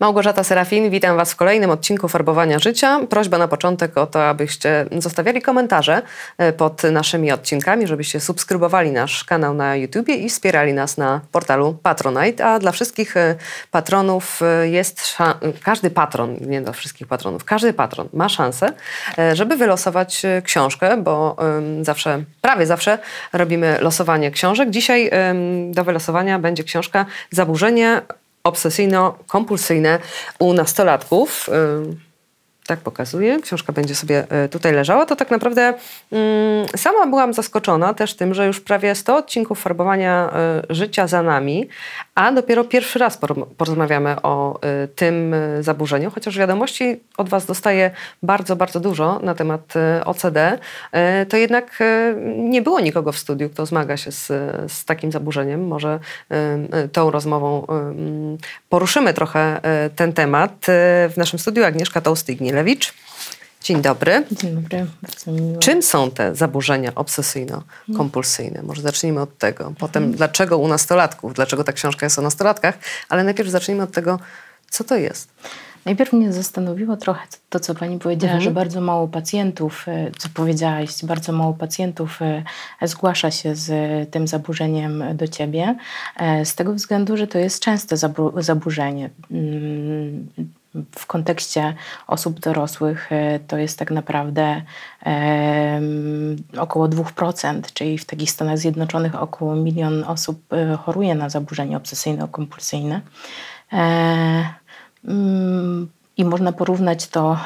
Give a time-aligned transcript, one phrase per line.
[0.00, 3.00] Małgorzata Serafin, witam Was w kolejnym odcinku Farbowania Życia.
[3.10, 6.02] Prośba na początek o to, abyście zostawiali komentarze
[6.38, 11.78] e, pod naszymi odcinkami, żebyście subskrybowali nasz kanał na YouTubie i wspierali nas na portalu
[11.82, 12.46] Patronite.
[12.46, 13.34] A dla wszystkich e,
[13.70, 15.16] patronów e, jest
[15.62, 18.72] każdy patron, nie dla wszystkich patronów, każdy patron ma szansę,
[19.32, 21.36] żeby wylosować książkę, bo
[21.82, 22.98] zawsze, prawie zawsze
[23.32, 24.70] robimy losowanie książek.
[24.70, 25.10] Dzisiaj
[25.70, 28.02] do wylosowania będzie książka Zaburzenie
[28.44, 29.98] obsesyjno-kompulsyjne
[30.38, 31.50] u nastolatków.
[32.66, 35.74] Tak pokazuje, książka będzie sobie e, tutaj leżała, to tak naprawdę
[36.76, 40.30] sama byłam zaskoczona też tym, że już prawie 100 odcinków farbowania
[40.70, 41.68] y, życia za nami,
[42.14, 43.18] a dopiero pierwszy raz
[43.56, 47.90] porozmawiamy o y, tym y, zaburzeniu, chociaż wiadomości od Was dostaję
[48.22, 50.58] bardzo, bardzo dużo na temat y, OCD,
[51.28, 51.78] to jednak
[52.36, 54.26] nie było nikogo w studiu, kto zmaga się z,
[54.72, 55.66] z takim zaburzeniem.
[55.66, 56.00] Może
[56.92, 57.66] tą rozmową
[58.68, 59.60] poruszymy trochę
[59.96, 60.66] ten temat.
[61.08, 62.94] W naszym studiu Agnieszka Tołstygnielewicz.
[63.64, 64.24] Dzień dobry.
[64.32, 65.58] Dzień dobry, bardzo miło.
[65.58, 68.62] Czym są te zaburzenia obsesyjno-kompulsyjne?
[68.62, 69.72] Może zacznijmy od tego.
[69.78, 70.16] Potem mhm.
[70.16, 74.18] dlaczego u nastolatków, dlaczego ta książka jest o nastolatkach, ale najpierw zacznijmy od tego,
[74.70, 75.28] co to jest.
[75.84, 78.44] Najpierw mnie zastanowiło trochę to, co pani powiedziała, mhm.
[78.44, 82.42] że bardzo mało pacjentów, e, co powiedziałaś, bardzo mało pacjentów e,
[82.82, 83.70] zgłasza się z
[84.10, 85.76] tym zaburzeniem do ciebie,
[86.16, 87.96] e, z tego względu, że to jest częste
[88.36, 90.28] zaburzenie mm,
[90.98, 91.74] w kontekście
[92.06, 94.62] osób dorosłych e, to jest tak naprawdę
[96.58, 103.00] około 2%, czyli w takich Stanach Zjednoczonych około milion osób e, choruje na zaburzenie obsesyjno-kompulsyjne.
[106.16, 107.38] I można porównać to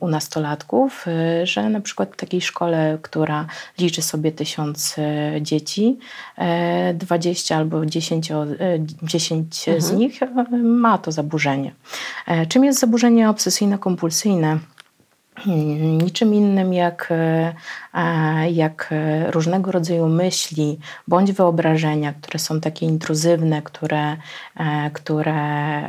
[0.00, 3.46] u nastolatków, e, że na przykład w takiej szkole, która
[3.78, 5.98] liczy sobie tysiąc e, dzieci,
[6.94, 8.32] 20 e, albo 10,
[9.02, 9.82] 10 mhm.
[9.82, 10.20] z nich
[10.62, 11.72] ma to zaburzenie.
[12.48, 14.58] Czym jest zaburzenie obsesyjno-kompulsyjne?
[15.46, 17.54] Niczym innym jak, e,
[17.94, 18.94] e, jak
[19.30, 20.78] różnego rodzaju myśli
[21.08, 24.16] bądź wyobrażenia, które są takie intruzywne, które,
[24.56, 25.80] e, które,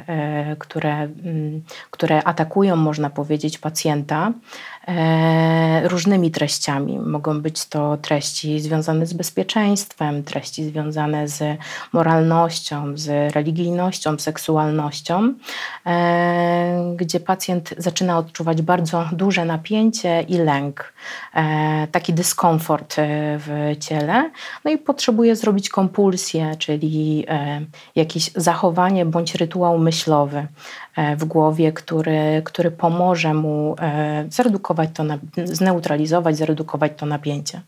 [0.60, 1.62] które, mm,
[1.92, 4.71] które atakują, można powiedzieć, pacjenta, E,
[5.84, 7.00] różnymi treściami.
[7.00, 11.58] Mogą być to treści związane z bezpieczeństwem, treści związane z
[11.94, 15.34] moralnością, z religijnością, seksualnością,
[15.86, 20.94] e, gdzie pacjent zaczyna odczuwać bardzo duże napięcie i lęk,
[21.34, 22.96] e, taki dyskomfort
[23.38, 24.32] w ciele,
[24.66, 27.26] no i potrzebuje zrobić kompulsję, czyli
[27.96, 30.48] jakieś zachowanie bądź rytuał myślowy
[31.18, 33.76] w głowie, który, który pomoże mu
[34.30, 35.04] zredukować zredukować to,
[35.56, 37.62] zneutralizować, zredukować to napięcie.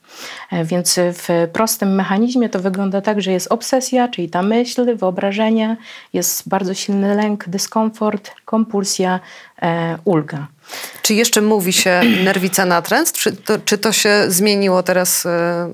[0.52, 5.78] E, więc w prostym mechanizmie to wygląda tak, że jest obsesja, czyli ta myśl, wyobrażenie,
[6.14, 9.20] jest bardzo silny lęk, dyskomfort, kompulsja,
[9.62, 10.48] e, ulga.
[11.02, 13.12] Czy jeszcze mówi się nerwica natręt?
[13.12, 15.74] Czy to, czy to się zmieniło teraz, e,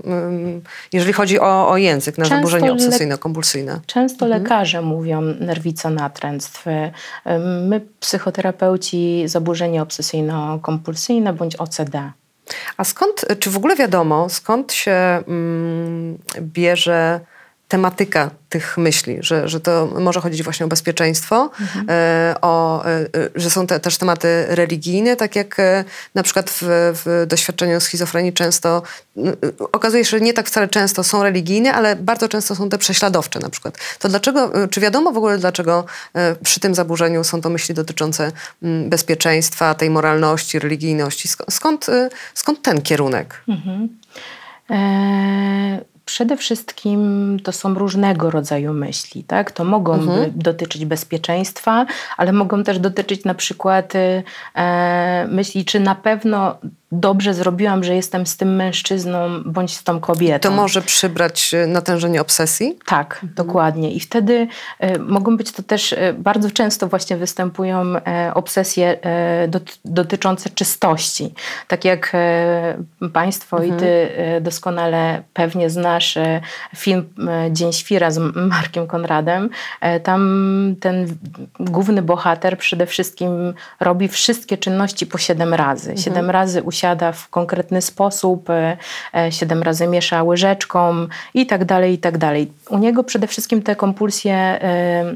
[0.94, 3.80] jeżeli chodzi o, o język, na często zaburzenie obsesyjno-kompulsyjne?
[3.86, 4.44] Często mhm.
[4.44, 6.66] lekarze mówią nerwica natręctw.
[7.68, 12.12] My, psychoterapeuci, zaburzenie obsesyjno-kompulsyjne bądź OCD.
[12.78, 14.92] A skąd, czy w ogóle wiadomo, skąd się
[15.28, 17.20] mm, bierze
[17.69, 21.85] tematyka tych myśli, że, że to może chodzić właśnie o bezpieczeństwo, mhm.
[21.90, 25.84] E, o, e, że są te, też tematy religijne, tak jak e,
[26.16, 26.62] na przykład w,
[27.06, 28.81] w doświadczeniu schizofrenii często
[29.72, 33.40] okazuje się, że nie tak wcale często są religijne, ale bardzo często są te prześladowcze
[33.40, 33.78] na przykład.
[34.00, 35.86] To dlaczego, czy wiadomo w ogóle dlaczego
[36.44, 38.31] przy tym zaburzeniu są to myśli dotyczące
[38.86, 41.30] bezpieczeństwa, tej moralności, religijności?
[41.50, 41.88] Skąd,
[42.33, 43.42] skąd ten kierunek?
[43.48, 43.89] Mhm.
[44.69, 49.24] E Przede wszystkim to są różnego rodzaju myśli.
[49.24, 49.52] Tak?
[49.52, 50.32] To mogą mhm.
[50.36, 51.86] dotyczyć bezpieczeństwa,
[52.18, 56.58] ale mogą też dotyczyć na przykład e, myśli, czy na pewno
[56.91, 60.50] dobrze zrobiłam, że jestem z tym mężczyzną bądź z tą kobietą.
[60.50, 62.77] To może przybrać e, natężenie obsesji?
[62.86, 63.33] Tak, mhm.
[63.33, 63.91] dokładnie.
[63.91, 64.47] I wtedy
[64.83, 68.00] y, mogą być to też, y, bardzo często właśnie występują y,
[68.33, 69.00] obsesje
[69.86, 71.33] dotyczące czystości.
[71.68, 72.13] Tak jak
[73.13, 73.77] Państwo mhm.
[73.77, 74.09] i Ty
[74.41, 76.18] doskonale pewnie znasz
[76.75, 77.09] film
[77.51, 79.50] Dzień Świra z Markiem Konradem.
[80.03, 81.07] Tam ten
[81.59, 85.89] główny bohater przede wszystkim robi wszystkie czynności po siedem razy.
[85.89, 86.03] Mhm.
[86.03, 88.78] Siedem razy u siada w konkretny sposób, e,
[89.16, 92.52] e, siedem razy miesza łyżeczką i tak dalej, i tak dalej.
[92.70, 95.16] U niego przede wszystkim te kompulsje e,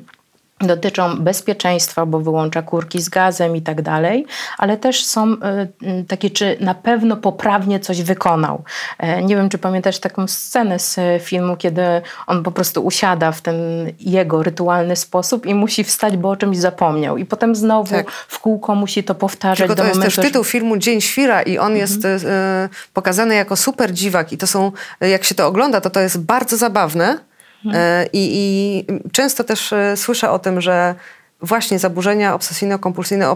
[0.68, 4.26] dotyczą bezpieczeństwa, bo wyłącza kurki z gazem i tak dalej,
[4.58, 8.64] ale też są y, takie, czy na pewno poprawnie coś wykonał.
[8.98, 11.82] E, nie wiem, czy pamiętasz taką scenę z filmu, kiedy
[12.28, 13.56] on po prostu usiada w ten
[14.00, 17.18] jego rytualny sposób i musi wstać, bo o czymś zapomniał.
[17.18, 18.12] I potem znowu tak.
[18.12, 19.68] w kółko musi to powtarzać.
[19.68, 21.82] Tylko to jest momentu, też tytuł filmu Dzień Świra i on mhm.
[21.82, 22.20] jest y,
[22.94, 24.72] pokazany jako super dziwak i to są,
[25.02, 27.20] jak się to ogląda, to to jest bardzo zabawne,
[27.74, 30.96] E, I, I, często też e, słyszę o tym, że
[31.44, 33.36] właśnie zaburzenia obsesyjno-kompulsyjne,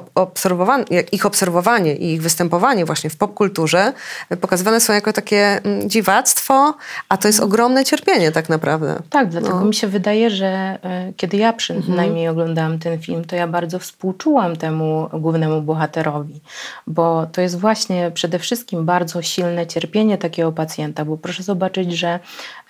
[1.12, 3.94] ich obserwowanie i ich występowanie właśnie w popkulturze
[4.30, 6.74] e, pokazywane są jako takie mm, dziwactwo,
[7.10, 9.00] a to jest ogromne cierpienie tak naprawdę.
[9.10, 9.66] Tak, dlatego no.
[9.66, 10.80] mi się wydaje, że
[11.18, 12.32] kiedy ja przynajmniej mhm.
[12.32, 16.42] oglądałam ten film, to ja bardzo współczułam temu głównemu bohaterowi,
[16.88, 22.20] bo to jest właśnie przede wszystkim bardzo silne cierpienie takiego pacjenta, bo proszę zobaczyć, że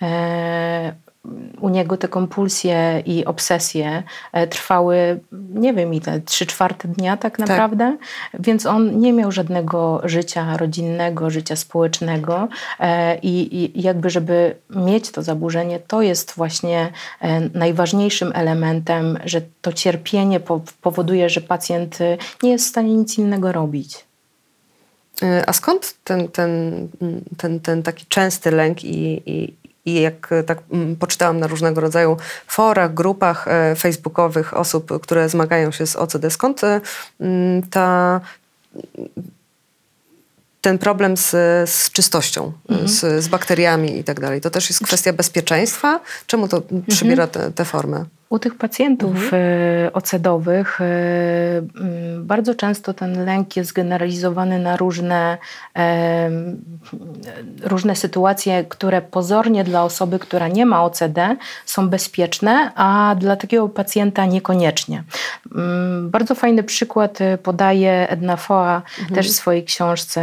[0.02, 1.07] e,
[1.60, 4.02] u niego te kompulsje i obsesje
[4.32, 5.20] e, trwały,
[5.54, 7.48] nie wiem ile, trzy czwarte dnia tak, tak.
[7.48, 8.40] naprawdę, tak.
[8.40, 12.48] więc on nie miał żadnego życia rodzinnego, życia społecznego
[12.80, 19.40] e, i, i jakby, żeby mieć to zaburzenie, to jest właśnie e, najważniejszym elementem, że
[19.62, 20.40] to cierpienie
[20.80, 21.98] powoduje, że pacjent
[22.42, 24.08] nie jest w stanie nic innego robić.
[25.46, 26.88] A skąd ten, ten,
[27.36, 29.54] ten, ten taki częsty lęk i, i,
[29.88, 35.28] i jak e, tak mm, poczytałam na różnego rodzaju forach, grupach e, facebookowych osób, które
[35.28, 36.80] zmagają się z OCD, skąd e,
[37.20, 38.20] mm, ta
[40.60, 41.30] ten problem z,
[41.70, 42.88] z czystością, mhm.
[42.88, 44.40] z, z, bakteriami i tak dalej.
[44.40, 46.00] To też jest kwestia bezpieczeństwa?
[46.26, 46.82] Czemu to mhm.
[46.88, 48.04] przybiera tę formę?
[48.28, 49.42] U tych pacjentów mhm.
[49.42, 50.84] E, ocedowych e,
[52.18, 55.38] bardzo często ten lęk jest generalizowany na różne,
[57.62, 61.36] różne sytuacje, które pozornie dla osoby, która nie ma OCD
[61.66, 65.04] są bezpieczne, a dla takiego pacjenta niekoniecznie.
[66.02, 69.14] Bardzo fajny przykład e, podaje Edna Foa mhm.
[69.14, 70.20] też w swojej książce,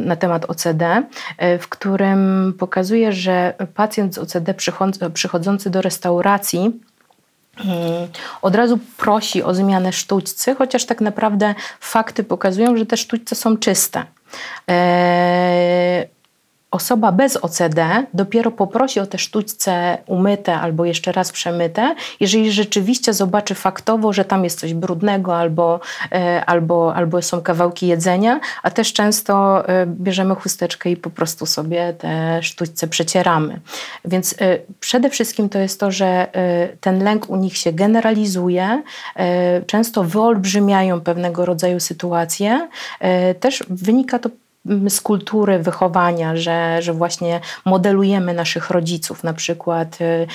[0.00, 0.82] na temat OCD,
[1.38, 4.54] e, w którym pokazuje, że pacjent z OCD
[5.14, 6.80] przychodzący do restauracji
[8.42, 13.56] od razu prosi o zmianę sztućcy, chociaż tak naprawdę fakty pokazują, że te sztućce są
[13.56, 14.04] czyste.
[16.74, 23.12] Osoba bez OCD dopiero poprosi o te sztućce umyte albo jeszcze raz przemyte, jeżeli rzeczywiście
[23.12, 25.80] zobaczy faktowo, że tam jest coś brudnego albo,
[26.12, 31.46] e, albo, albo są kawałki jedzenia, a też często e, bierzemy chusteczkę i po prostu
[31.46, 33.60] sobie te sztućce przecieramy.
[34.04, 36.26] Więc e, przede wszystkim to jest to, że
[36.80, 38.82] ten lęk u nich się generalizuje,
[39.66, 42.68] często wyolbrzymiają pewnego rodzaju sytuacje.
[43.40, 44.30] Też wynika to
[44.88, 50.26] z kultury wychowania, że, że właśnie modelujemy naszych rodziców, na przykład, y,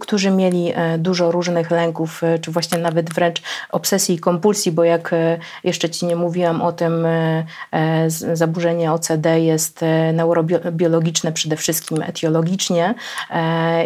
[0.00, 4.84] którzy mieli e, dużo różnych lęków, y, czy właśnie nawet wręcz obsesji i kompulsji, bo
[4.84, 7.44] jak e, jeszcze Ci nie mówiłam o tym, e,
[8.32, 9.80] zaburzenie OCD jest
[10.12, 12.94] neurobiologiczne przede wszystkim etiologicznie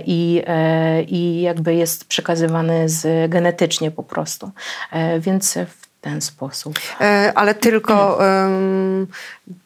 [0.04, 0.42] i,
[1.08, 4.50] i jakby jest przekazywany z, genetycznie po prostu.
[5.20, 6.78] Więc w ten sposób.
[7.00, 9.06] E, ale tylko um,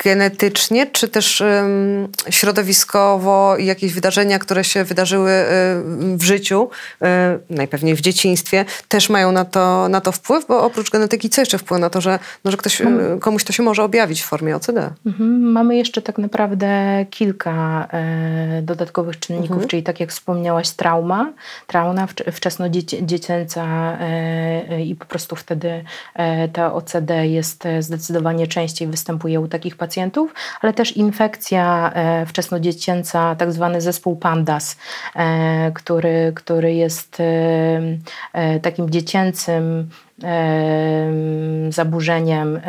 [0.05, 6.71] genetycznie, czy też um, środowiskowo i jakieś wydarzenia, które się wydarzyły um, w życiu,
[7.03, 10.47] e, najpewniej w dzieciństwie, też mają na to, na to wpływ?
[10.47, 13.21] Bo oprócz genetyki, co jeszcze wpływa na to, że, no, że ktoś, hmm.
[13.21, 14.91] komuś to się może objawić w formie OCD?
[15.07, 15.53] Mhm.
[15.53, 16.69] Mamy jeszcze tak naprawdę
[17.11, 19.69] kilka e, dodatkowych czynników, mhm.
[19.69, 21.33] czyli tak jak wspomniałaś, trauma,
[21.67, 23.65] trauma wczesnodziecięca
[24.01, 25.85] e, i po prostu wtedy
[26.23, 32.27] E, ta OCD jest e, zdecydowanie częściej występuje u takich pacjentów, ale też infekcja e,
[32.27, 34.77] wczesnodziecięca, tak zwany zespół PANDAS,
[35.75, 37.23] który, który jest
[38.63, 39.89] takim dziecięcym
[41.69, 42.61] zaburzeniem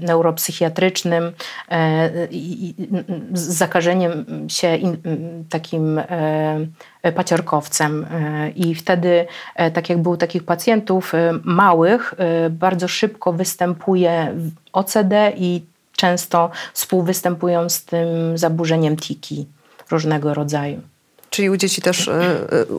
[0.00, 1.32] neuropsychiatrycznym,
[3.32, 4.78] z zakażeniem się
[5.50, 6.00] takim
[7.14, 8.06] paciorkowcem.
[8.56, 14.34] I wtedy, e, tak jak było takich pacjentów e, małych, e, bardzo szybko występuje
[14.72, 15.62] OCD i
[15.96, 19.46] często współwystępują z tym zaburzeniem tiki
[19.90, 20.80] różnego rodzaju.
[21.30, 22.10] Czyli u dzieci też,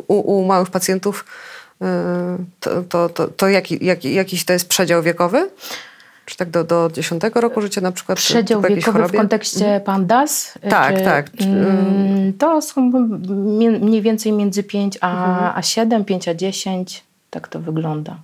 [0.07, 1.25] u, u małych pacjentów
[2.59, 5.49] to, to, to, to jaki, jaki, jakiś to jest przedział wiekowy?
[6.25, 8.17] Czy tak do, do 10 roku życia na przykład?
[8.17, 9.81] Przedział wiekowy w kontekście mhm.
[9.81, 10.53] pandas?
[10.69, 11.29] Tak, czy, tak.
[11.39, 12.81] Mm, to są
[13.81, 15.51] mniej więcej między 5 a, mhm.
[15.55, 17.03] a 7, 5 a 10.
[17.29, 18.17] Tak to wygląda.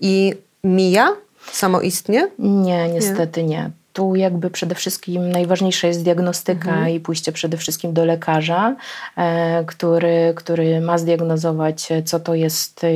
[0.00, 1.12] I mija
[1.52, 2.28] samoistnie?
[2.38, 3.48] Nie, niestety nie.
[3.48, 6.88] nie tu jakby przede wszystkim najważniejsza jest diagnostyka mhm.
[6.88, 8.76] i pójście przede wszystkim do lekarza,
[9.16, 12.86] e, który, który ma zdiagnozować, co to jest,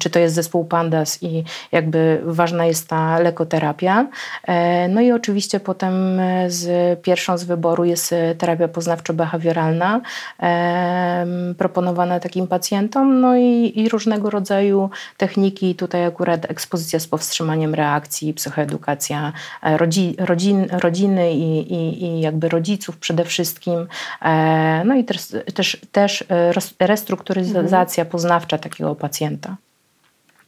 [0.00, 4.06] czy to jest zespół PANDAS i jakby ważna jest ta lekoterapia.
[4.46, 10.00] E, no i oczywiście potem z pierwszą z wyboru jest terapia poznawczo-behawioralna
[10.42, 11.26] e,
[11.58, 18.34] proponowana takim pacjentom, no i, i różnego rodzaju techniki, tutaj akurat ekspozycja z powstrzymaniem reakcji,
[18.34, 19.32] psychoedukacja,
[19.62, 23.86] rodzi, rodzin, rodziny i, i, i jakby rodziców przede wszystkim.
[24.22, 25.18] E, no i też,
[25.54, 28.12] też, też e, restrukturyzacja mhm.
[28.12, 29.56] poznawcza takiego pacjenta.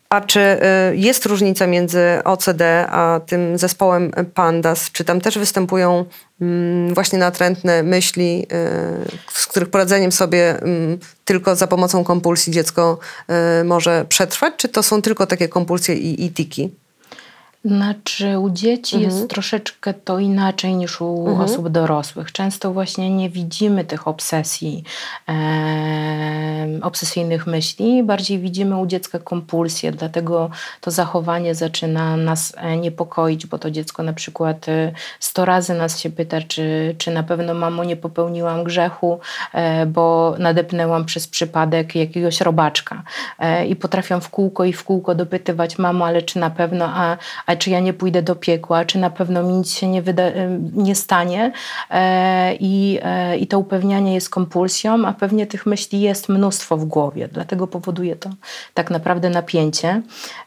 [0.09, 4.93] A czy e, jest różnica między OCD a tym zespołem PANDAS?
[4.93, 6.05] Czy tam też występują
[6.41, 8.47] mm, właśnie natrętne myśli,
[9.33, 12.99] z których poradzeniem sobie mm, tylko za pomocą kompulsji dziecko
[13.65, 14.55] może przetrwać?
[14.57, 16.71] Czy to są tylko takie kompulsje i, i tiki?
[17.65, 19.15] Znaczy, u dzieci mhm.
[19.15, 21.41] jest troszeczkę to inaczej niż u mhm.
[21.41, 22.33] osób dorosłych.
[22.33, 24.85] Często właśnie nie widzimy tych obsesji,
[25.29, 30.51] e, obsesyjnych myśli, bardziej widzimy u dziecka kompulsje, dlatego
[30.81, 36.01] to zachowanie zaczyna nas e, niepokoić, bo to dziecko na przykład e, sto razy nas
[36.01, 39.21] się pyta, czy, czy na pewno mamo nie popełniłam grzechu,
[39.53, 43.03] e, bo nadepnęłam przez przypadek jakiegoś robaczka.
[43.39, 47.17] E, I potrafią w kółko i w kółko dopytywać mamo, ale czy na pewno, a
[47.57, 50.33] czy ja nie pójdę do piekła, czy na pewno mi nic się nie, wyda-
[50.75, 51.53] nie stanie.
[51.91, 56.85] E, I, e, I to upewnianie jest kompulsją, a pewnie tych myśli jest mnóstwo w
[56.85, 58.31] głowie, dlatego powoduje to
[58.75, 60.03] tak naprawdę napięcie.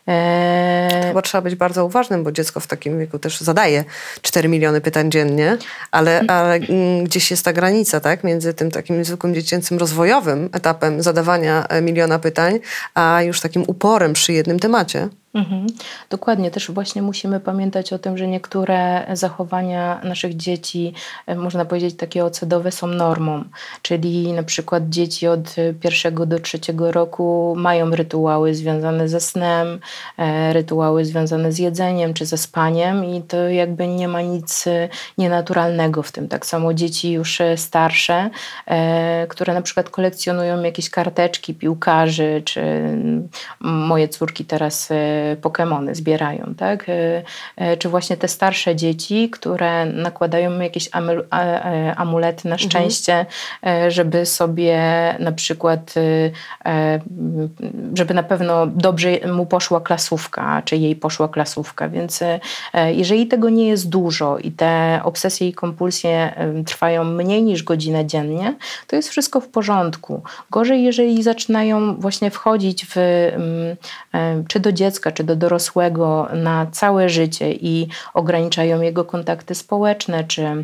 [0.07, 3.83] E, Chyba trzeba być bardzo uważnym, bo dziecko w takim wieku też zadaje
[4.21, 5.57] 4 miliony pytań dziennie,
[5.91, 11.01] ale, ale mm, gdzieś jest ta granica, tak, między tym takim zwykłym dziecięcym rozwojowym etapem
[11.01, 12.59] zadawania miliona pytań,
[12.93, 15.09] a już takim uporem przy jednym temacie.
[15.33, 15.67] Mhm.
[16.09, 20.93] Dokładnie, też właśnie musimy pamiętać o tym, że niektóre zachowania naszych dzieci,
[21.27, 23.43] e, można powiedzieć takie ocedowe, są normą.
[23.81, 29.79] Czyli na przykład dzieci od pierwszego do trzeciego roku mają rytuały związane ze snem,
[30.17, 34.89] e, rytuały związane z jedzeniem czy ze spaniem i to jakby nie ma nic e,
[35.17, 36.27] nienaturalnego w tym.
[36.27, 38.29] Tak samo dzieci już starsze,
[39.29, 42.61] które na przykład kolekcjonują jakieś karteczki piłkarzy, czy
[43.61, 44.89] moje córki teraz
[45.41, 46.89] Pokémony zbierają, tak?
[46.89, 47.23] E,
[47.55, 52.69] e, czy właśnie te starsze dzieci, które nakładają jakieś e, amulety na mhm.
[52.69, 53.25] szczęście,
[53.61, 53.91] mhm.
[53.91, 54.79] żeby sobie
[55.19, 55.93] na przykład,
[57.93, 61.89] żeby na pewno dobrze mu poszła klasówka, czy jej poszła klasówka.
[61.89, 62.23] Więc
[62.87, 66.33] jeżeli tego nie jest dużo i te obsesje i kompulsje
[66.65, 68.55] trwają mniej niż godzinę dziennie,
[68.87, 70.21] to jest wszystko w porządku.
[70.51, 72.95] Gorzej, jeżeli zaczynają właśnie wchodzić w,
[74.47, 80.63] czy do dziecka, czy do dorosłego na całe życie i ograniczają jego kontakty społeczne, czy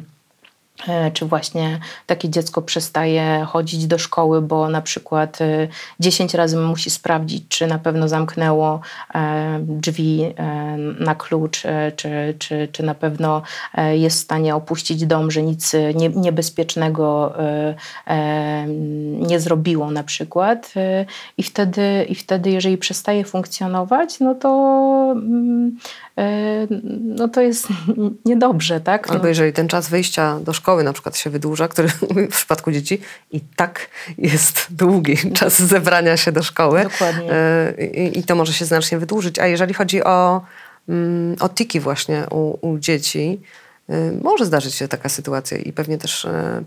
[1.14, 5.40] czy właśnie takie dziecko przestaje chodzić do szkoły, bo na przykład
[6.00, 8.80] 10 e, razy musi sprawdzić, czy na pewno zamknęło
[9.16, 10.34] e, drzwi
[11.00, 11.64] na klucz,
[11.96, 13.42] czy, czy, czy na pewno
[13.92, 15.76] jest w stanie opuścić dom, że nic
[16.16, 17.34] niebezpiecznego
[19.20, 20.74] nie zrobiło na przykład.
[21.38, 24.50] I wtedy, i wtedy jeżeli przestaje funkcjonować, no to
[25.12, 25.78] mm,
[27.04, 27.68] no to jest
[28.26, 29.12] niedobrze, tak?
[29.12, 31.88] Albo jeżeli ten czas wyjścia do szkoły na przykład się wydłuża, który
[32.32, 36.84] w przypadku dzieci i tak jest długi czas zebrania się do szkoły.
[36.84, 37.34] Dokładnie.
[37.34, 39.40] E, I, i to może się znacznie wydłużyć.
[39.40, 40.42] A jeżeli chodzi o,
[40.90, 43.42] mm, o tiki właśnie u, u dzieci,
[43.90, 46.64] y, może zdarzyć się taka sytuacja i pewnie też e,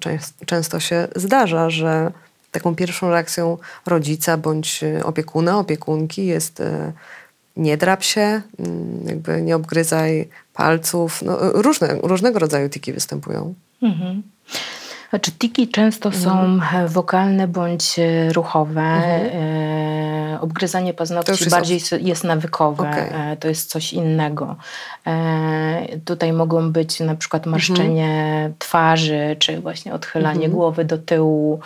[0.46, 2.12] często się zdarza, że
[2.50, 6.92] taką pierwszą reakcją rodzica bądź opiekuna, opiekunki jest e,
[7.56, 11.22] nie drap się, mm, jakby nie obgryzaj palców.
[11.22, 13.54] No, różne, różnego rodzaju tiki występują.
[13.82, 14.22] Mhm.
[15.12, 16.24] Znaczy, tiki często mhm.
[16.24, 18.80] są e, wokalne bądź e, ruchowe.
[18.80, 19.30] Mhm.
[19.34, 22.90] E, obgryzanie paznokci jest bardziej jest nawykowe.
[22.90, 23.36] Okay.
[23.36, 24.56] To jest coś innego.
[26.04, 28.54] Tutaj mogą być na przykład marszczenie mhm.
[28.58, 30.52] twarzy, czy właśnie odchylanie mhm.
[30.52, 31.60] głowy do tyłu,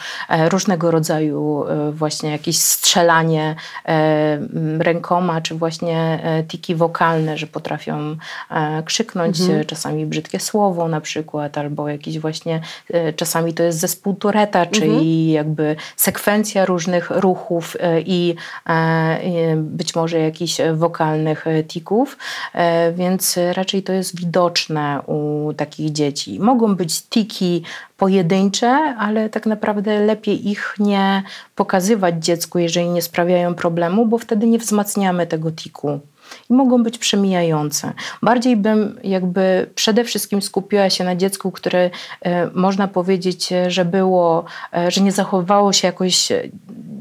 [0.51, 3.55] różnego rodzaju właśnie jakieś strzelanie
[4.79, 8.17] rękoma, czy właśnie tiki wokalne, że potrafią
[8.85, 9.65] krzyknąć mhm.
[9.65, 12.61] czasami brzydkie słowo na przykład, albo jakiś właśnie
[13.17, 15.29] czasami czasami to jest zespół Tureta, czyli mhm.
[15.29, 18.35] jakby sekwencja różnych ruchów e, i
[18.69, 22.19] e, być może jakichś wokalnych e, tików,
[22.95, 26.41] więc raczej to jest widoczne u takich dzieci.
[26.41, 27.63] Mogą być tiki
[27.97, 31.23] pojedyncze, ale tak naprawdę lepiej ich nie
[31.55, 36.01] pokazywać dziecku, jeżeli nie sprawiają problemu, bo wtedy nie wzmacniamy tego tiku.
[36.51, 37.93] I mogą być przemijające.
[38.23, 41.91] Bardziej bym jakby przede wszystkim skupiła się na dziecku, które
[42.23, 46.33] e, można powiedzieć, że było, e, że nie zachowywało się jakoś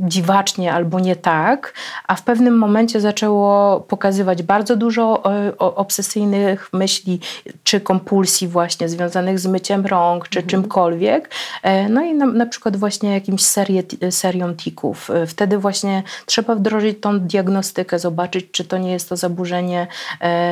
[0.02, 1.74] dziwacznie albo nie tak,
[2.08, 7.20] a w pewnym momencie zaczęło pokazywać bardzo dużo e, obsesyjnych myśli
[7.64, 10.50] czy kompulsji właśnie związanych z myciem rąk czy mhm.
[10.50, 11.30] czymkolwiek.
[11.64, 15.10] E, no i na, na przykład właśnie jakimś serię, serią tików.
[15.10, 19.35] E, wtedy właśnie trzeba wdrożyć tą diagnostykę, zobaczyć, czy to nie jest to zaburzenie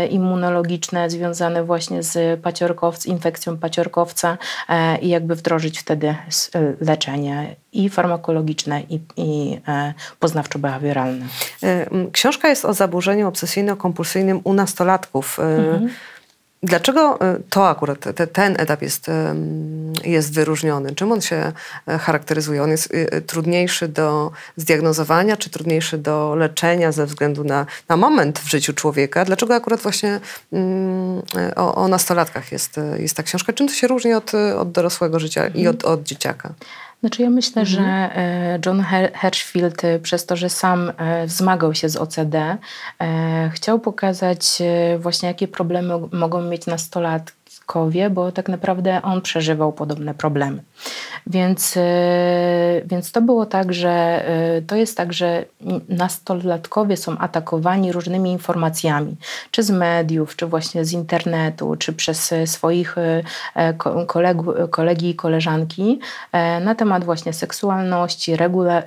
[0.10, 4.38] immunologiczne związane właśnie z paciorkowc, infekcją paciorkowca
[5.02, 6.16] i jakby wdrożyć wtedy
[6.82, 11.26] leczenie i farmakologiczne, i, i e, poznawczo-behawioralne.
[11.64, 15.40] E, książka jest o zaburzeniu obsesyjno-kompulsyjnym u nastolatków.
[15.40, 15.90] E, mhm.
[16.64, 19.08] Dlaczego to akurat, te, ten etap jest,
[20.04, 20.96] jest wyróżniony?
[20.96, 21.52] Czym on się
[22.00, 22.64] charakteryzuje?
[22.64, 22.94] On jest
[23.28, 29.26] trudniejszy do zdiagnozowania, czy trudniejszy do leczenia ze względu na, na moment w życiu człowieka?
[29.26, 30.20] Dlaczego akurat właśnie
[30.54, 31.22] mm,
[31.56, 33.54] o, o nastolatkach jest, jest ta książka?
[33.54, 36.54] Czym to się różni od, od dorosłego życia i od, od dzieciaka?
[37.04, 37.66] Znaczy ja myślę, mhm.
[37.66, 37.84] że
[38.18, 38.82] e, John
[39.14, 42.58] Hershfield e, przez to, że sam e, wzmagał się z OCD,
[43.52, 44.62] chciał pokazać
[45.00, 46.66] właśnie jakie problemy mogą mieć
[47.64, 50.64] nastolatkowie, bo tak naprawdę on przeżywał podobne problemy.
[51.28, 55.46] Więc, e, więc to było tak, że e, to jest tak, że
[55.90, 59.16] nastolatkowie są atakowani różnymi informacjami,
[59.52, 63.74] czy z mediów, czy właśnie z internetu, czy przez swoich e,
[64.08, 66.00] kolegu, kolegi i koleżanki
[66.62, 68.84] na temat właśnie seksualności, regula,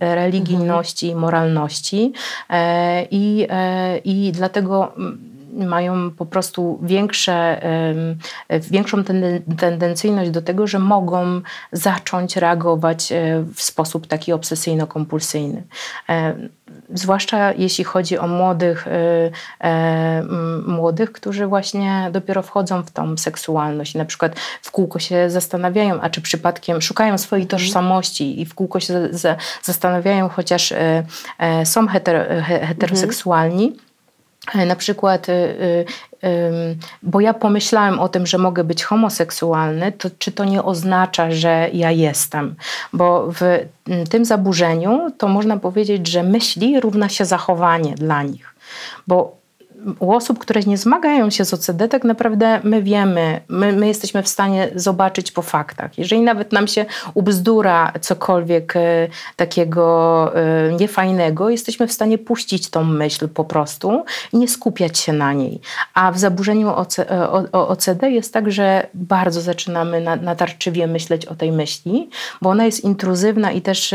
[0.00, 1.20] religijności, mhm.
[1.20, 2.12] moralności.
[3.10, 3.46] I,
[4.04, 4.92] I dlatego
[5.52, 7.60] mają po prostu większe,
[8.70, 9.04] większą
[9.58, 11.40] tendencyjność do tego, że mogą
[11.72, 15.62] zacząć reagować e, w sposób taki obsesyjno-kompulsyjny.
[16.08, 16.34] E,
[16.94, 18.86] zwłaszcza jeśli chodzi o młodych,
[19.60, 20.22] e,
[20.66, 26.00] młodych, którzy właśnie dopiero wchodzą w tą seksualność i na przykład w kółko się zastanawiają,
[26.00, 27.60] a czy przypadkiem szukają swojej mhm.
[27.60, 29.08] tożsamości i w kółko się
[29.62, 30.74] zastanawiają, chociaż
[31.64, 33.89] są heteroseksualni, E,
[34.54, 35.32] na przykład, y,
[36.24, 41.30] y, bo ja pomyślałem o tym, że mogę być homoseksualny, to czy to nie oznacza,
[41.30, 42.54] że ja jestem?
[42.92, 43.66] Bo w
[44.10, 48.54] tym zaburzeniu to można powiedzieć, że myśli równa się zachowanie dla nich.
[49.06, 49.39] Bo
[49.98, 54.22] u osób, które nie zmagają się z OCD, tak naprawdę my wiemy, my, my jesteśmy
[54.22, 55.98] w stanie zobaczyć po faktach.
[55.98, 62.84] Jeżeli nawet nam się ubzdura cokolwiek e, takiego e, niefajnego, jesteśmy w stanie puścić tą
[62.84, 65.60] myśl po prostu i nie skupiać się na niej.
[65.94, 71.34] A w zaburzeniu OC, e, OCD jest tak, że bardzo zaczynamy na, natarczywie myśleć o
[71.34, 72.10] tej myśli,
[72.42, 73.94] bo ona jest intruzywna i też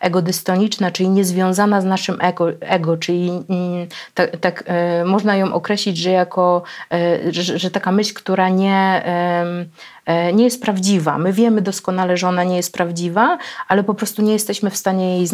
[0.00, 3.86] egodystoniczna, czyli niezwiązana z naszym ego, ego czyli mm,
[4.40, 9.02] tak, E, można ją określić, że jako, e, że, że taka myśl, która nie
[10.34, 11.18] nie jest prawdziwa.
[11.18, 13.38] My wiemy doskonale, że ona nie jest prawdziwa,
[13.68, 15.28] ale po prostu nie jesteśmy w stanie jej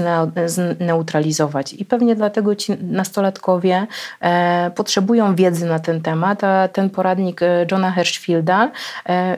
[0.47, 1.73] zneutralizować.
[1.73, 3.87] I pewnie dlatego ci nastolatkowie
[4.21, 8.71] e, potrzebują wiedzy na ten temat, a ten poradnik e, Johna Hirschfielda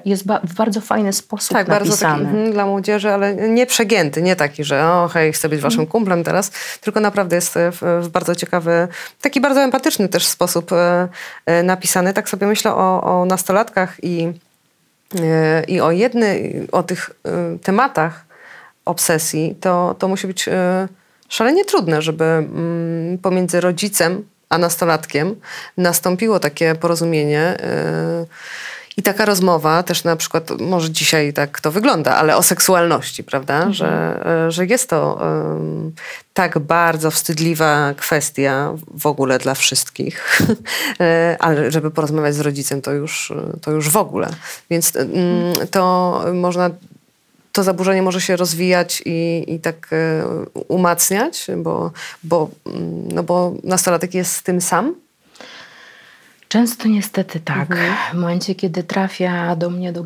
[0.05, 2.13] jest w bardzo fajny sposób tak, napisany.
[2.13, 5.61] Bardzo taki, mm, dla młodzieży, ale nie przegięty, nie taki, że o hej, chcę być
[5.61, 5.91] waszym mm.
[5.91, 8.89] kumplem teraz, tylko naprawdę jest w, w bardzo ciekawy,
[9.21, 10.71] taki bardzo empatyczny też sposób
[11.65, 12.13] napisany.
[12.13, 14.33] Tak sobie myślę o, o nastolatkach i
[15.69, 17.11] i o jedny, o tych
[17.55, 18.25] y, tematach
[18.85, 20.53] obsesji, to, to musi być y,
[21.29, 25.37] szalenie trudne, żeby mm, pomiędzy rodzicem a nastolatkiem
[25.77, 27.57] nastąpiło takie porozumienie
[28.97, 33.55] i taka rozmowa, też na przykład, może dzisiaj tak to wygląda, ale o seksualności, prawda?
[33.55, 33.73] Mhm.
[33.73, 35.93] Że, że jest to um,
[36.35, 40.39] tak bardzo wstydliwa kwestia w ogóle dla wszystkich,
[41.01, 44.31] e, ale żeby porozmawiać z rodzicem, to już, to już w ogóle.
[44.71, 45.11] Więc um,
[45.71, 46.71] to można
[47.53, 50.25] to zaburzenie może się rozwijać i, i tak e,
[50.69, 51.91] umacniać, bo,
[52.25, 52.51] bo,
[53.13, 54.95] no bo nastolatek jest z tym sam
[56.53, 57.71] Często niestety tak.
[57.71, 57.95] Mhm.
[58.11, 60.05] W momencie, kiedy trafia do mnie do,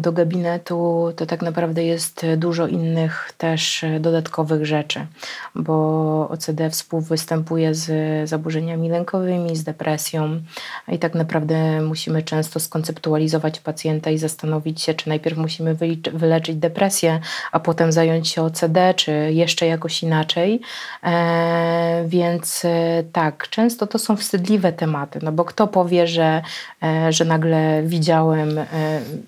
[0.00, 5.06] do gabinetu, to tak naprawdę jest dużo innych też dodatkowych rzeczy,
[5.54, 7.88] bo OCD współwystępuje z
[8.28, 10.40] zaburzeniami lękowymi, z depresją
[10.88, 15.76] i tak naprawdę musimy często skonceptualizować pacjenta i zastanowić się, czy najpierw musimy
[16.12, 17.20] wyleczyć depresję,
[17.52, 20.60] a potem zająć się OCD, czy jeszcze jakoś inaczej.
[21.02, 26.42] E, więc e, tak, często to są wstydliwe tematy, no bo kto powie, że,
[26.82, 28.64] e, że nagle widziałem, e,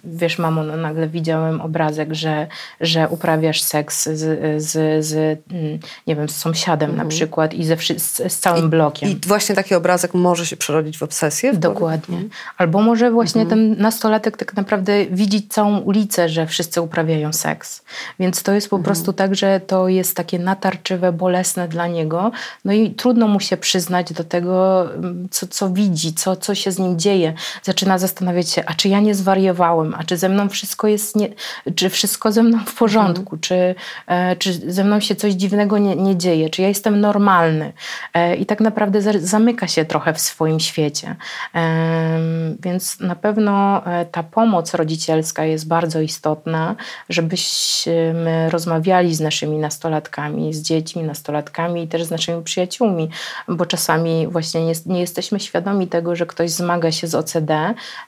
[0.04, 2.46] wiesz mamo, no nagle widziałem obrazek, że,
[2.80, 5.12] że uprawiasz seks z, z, z
[5.50, 9.08] mm, nie wiem, z sąsiadem na przykład i ze, z, z całym blokiem.
[9.08, 9.20] Mhm.
[9.24, 11.52] I właśnie taki obrazek może się przerodzić w obsesję?
[11.52, 12.18] Dokładnie.
[12.56, 17.82] Albo może właśnie ten nastolatek tak naprawdę widzieć całą ulicę, że wszyscy uprawiają seks.
[18.20, 22.30] Więc to jest po prostu tak, że to jest takie natarczywe, bolesne dla niego.
[22.64, 26.72] No i trudno mu się przyznać do tego, mm, co, co widzi, co, co się
[26.72, 27.32] z nim dzieje.
[27.62, 31.28] Zaczyna zastanawiać się, a czy ja nie zwariowałem, a czy ze mną wszystko jest, nie,
[31.74, 33.74] czy wszystko ze mną w porządku, czy,
[34.06, 37.72] e, czy ze mną się coś dziwnego nie, nie dzieje, czy ja jestem normalny.
[38.14, 41.16] E, I tak naprawdę za, zamyka się trochę w swoim świecie.
[41.54, 46.76] Em, Więc na pewno e, ta pomoc rodzicielska jest bardzo istotna,
[47.08, 53.08] żebyśmy rozmawiali z naszymi nastolatkami, z dziećmi, nastolatkami i też z naszymi przyjaciółmi,
[53.48, 57.50] bo czasami właśnie nie, nie jesteśmy świadomi tego, że ktoś zmaga się z OCD,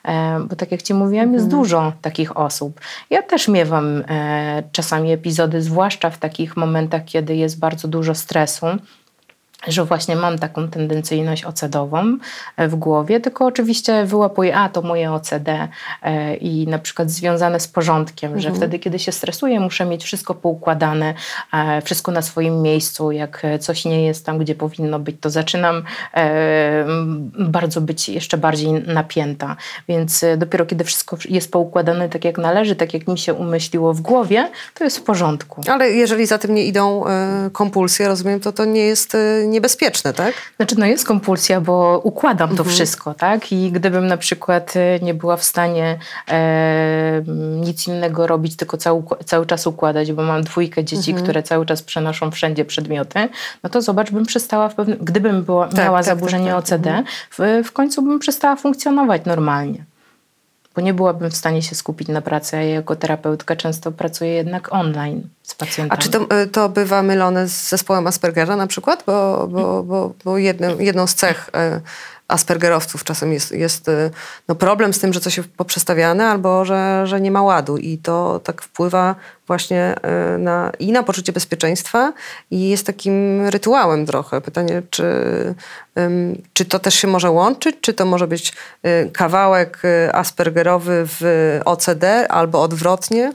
[0.03, 2.81] e, bo tak jak Ci mówiłam, jest dużo takich osób.
[3.09, 8.65] Ja też miewam e, czasami epizody, zwłaszcza w takich momentach, kiedy jest bardzo dużo stresu
[9.67, 12.17] że właśnie mam taką tendencyjność ocedową
[12.57, 15.67] e, w głowie, tylko oczywiście wyłapuję, a to moje OCD
[16.01, 20.33] e, i na przykład związane z porządkiem, że wtedy, kiedy się stresuję, muszę mieć wszystko
[20.33, 21.13] poukładane,
[21.53, 25.83] e, wszystko na swoim miejscu, jak coś nie jest tam, gdzie powinno być, to zaczynam
[27.39, 29.55] bardzo być jeszcze bardziej napięta,
[29.87, 34.01] więc dopiero kiedy wszystko jest poukładane tak, jak należy, tak jak mi się umyśliło w
[34.01, 35.61] głowie, to jest w porządku.
[35.67, 37.03] Ale jeżeli za tym nie idą
[37.51, 39.17] kompulsje, rozumiem, to to nie jest
[39.51, 40.33] niebezpieczne, tak?
[40.57, 43.51] Znaczy, no jest kompulsja, bo układam to wszystko, tak?
[43.51, 45.99] I gdybym na przykład e, nie była w stanie
[46.31, 47.23] e,
[47.55, 51.81] nic innego robić, tylko cały, cały czas układać, bo mam dwójkę dzieci, które cały czas
[51.81, 53.29] przenoszą wszędzie przedmioty,
[53.63, 54.97] no to zobacz, bym przestała w pewnym...
[55.01, 56.79] Gdybym była, miała tak, zaburzenie tak, tak.
[56.79, 59.90] OCD, w, w końcu bym przestała funkcjonować normalnie.
[60.75, 64.31] Bo nie byłabym w stanie się skupić na pracy, a ja jako terapeutka często pracuję
[64.31, 66.01] jednak online z A pacjentami.
[66.01, 69.03] czy to, e, to bywa mylone z zespołem Aspergera na przykład?
[69.07, 71.81] Bo, bo, bo, bo jedną, jedną z cech e,
[72.31, 74.09] Aspergerowców czasem jest, jest e,
[74.47, 77.97] no problem z tym, że coś jest poprzestawiane albo że, że nie ma ładu i
[77.97, 79.15] to tak wpływa
[79.47, 82.13] właśnie e, na, i na poczucie bezpieczeństwa
[82.51, 84.41] i jest takim rytuałem trochę.
[84.41, 85.05] Pytanie, czy,
[86.53, 89.81] czy to też się może łączyć, czy to może być e, kawałek
[90.13, 93.33] Aspergerowy w OCD albo odwrotnie?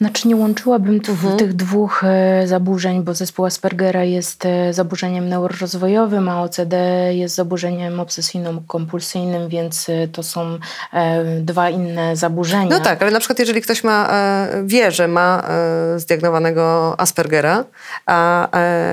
[0.00, 6.28] Znaczy nie łączyłabym tu tych dwóch e, zaburzeń, bo zespół Aspergera jest e, zaburzeniem neurorozwojowym,
[6.28, 6.76] a OCD
[7.14, 10.58] jest zaburzeniem obsesyjno-kompulsyjnym, więc e, to są
[11.40, 12.78] dwa inne zaburzenia.
[12.78, 14.08] No tak, ale na przykład jeżeli ktoś ma,
[14.64, 15.42] wie, że ma
[15.96, 17.64] zdiagnowanego Aspergera,
[18.06, 18.48] a,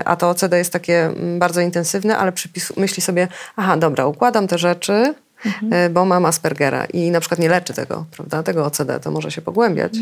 [0.05, 4.57] a to OCD jest takie bardzo intensywne, ale przypis, myśli sobie, aha, dobra, układam te
[4.57, 5.13] rzeczy,
[5.71, 9.31] e, bo mam Aspergera i na przykład nie leczy tego, prawda, tego OCD, to może
[9.31, 9.93] się pogłębiać.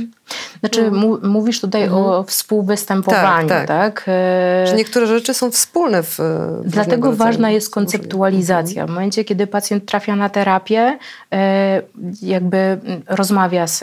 [0.59, 3.95] Znaczy mu, mówisz tutaj o współwystępowaniu, Tak, tak?
[3.95, 4.05] tak.
[4.07, 6.19] E, Że niektóre rzeczy są wspólne w,
[6.65, 8.85] Dlatego ważna jest konceptualizacja.
[8.85, 10.97] W momencie, kiedy pacjent trafia na terapię,
[11.33, 11.81] e,
[12.21, 13.79] jakby rozmawia z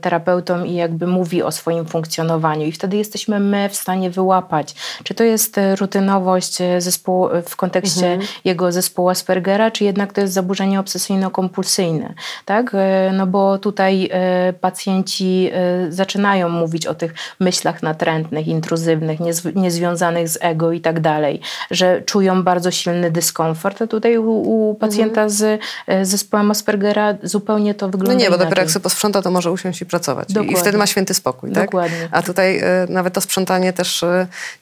[0.00, 5.14] terapeutą i jakby mówi o swoim funkcjonowaniu i wtedy jesteśmy my w stanie wyłapać, czy
[5.14, 12.14] to jest rutynowość zespołu, w kontekście jego zespołu Aspergera, czy jednak to jest zaburzenie obsesyjno-kompulsyjne.
[12.44, 12.74] Tak?
[12.74, 19.54] E, No bo tutaj e, pacjenci e, zaczynają mówić o tych myślach natrętnych, intruzywnych, niezw-
[19.56, 24.30] niezwiązanych z ego i tak dalej, że czują bardzo silny dyskomfort, a tutaj u,
[24.70, 28.82] u pacjenta z e, zespołem Aspergera zupełnie to No wygląda nie, bo dopiero jak sobie
[28.82, 30.28] posprząta, to może usiąść i pracować.
[30.50, 31.64] I- wtedy ma święty spokój, tak?
[31.64, 32.08] Dokładnie.
[32.10, 34.04] A tutaj nawet to sprzątanie też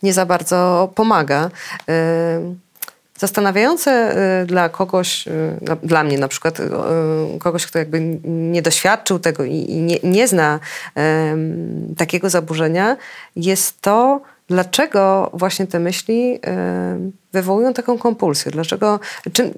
[0.02, 1.50] nie za bardzo pomaga.
[3.18, 5.32] Zastanawiające e, dla kogoś, e,
[5.82, 6.68] dla- mnie na przykład, e,
[7.38, 10.60] kogoś, kto jakby nie doświadczył tego i nie, nie zna
[11.96, 12.96] takiego zaburzenia,
[13.36, 18.52] jest to, dlaczego właśnie te myśli em, wywołują taką kompulsję.
[18.52, 19.00] Dlaczego,
[19.32, 19.50] czym,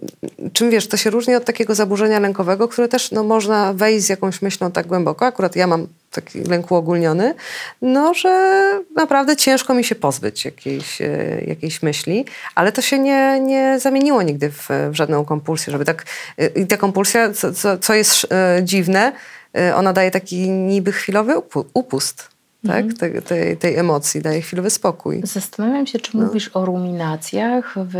[0.52, 4.08] czym wiesz, to się różni od takiego zaburzenia lękowego, które też no, można wejść z
[4.08, 5.26] jakąś myślą tak głęboko.
[5.26, 7.34] Akurat ja mam taki lęk uogólniony,
[7.82, 8.60] no, że
[8.96, 14.22] naprawdę ciężko mi się pozbyć jakiejś, e, jakiejś myśli, ale to się nie, nie zamieniło
[14.22, 16.04] nigdy w, w żadną kompulsję, żeby tak...
[16.38, 18.26] e, I ta kompulsja, co, co, co jest
[18.62, 19.12] dziwne,
[19.74, 22.35] ona daje taki niby chwilowy upu- upust.
[22.66, 22.84] Tak?
[22.98, 25.20] Tej, tej, tej emocji, daje chwilowy spokój.
[25.24, 27.94] Zastanawiam się, czy mówisz o ruminacjach w,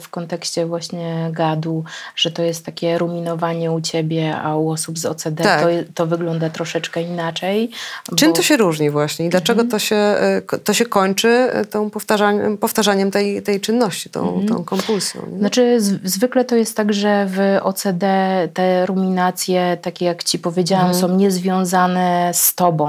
[0.00, 1.84] w kontekście właśnie gadu,
[2.16, 5.62] że to jest takie ruminowanie u ciebie, a u osób z OCD Tak.
[5.62, 7.70] to, to wygląda troszeczkę inaczej.
[8.16, 11.64] Czym bo- to się różni właśnie i dlaczego to, się, e, to się kończy e,
[11.64, 15.22] tą powtarzaniem, powtarzaniem tej, tej czynności, tą, tą kompulsją?
[15.32, 15.38] Nie?
[15.38, 18.06] Znaczy, z, zwykle to jest tak, że w OCD
[18.54, 22.88] te ruminacje, takie jak ci powiedziałam, są niezwiązane z tobą,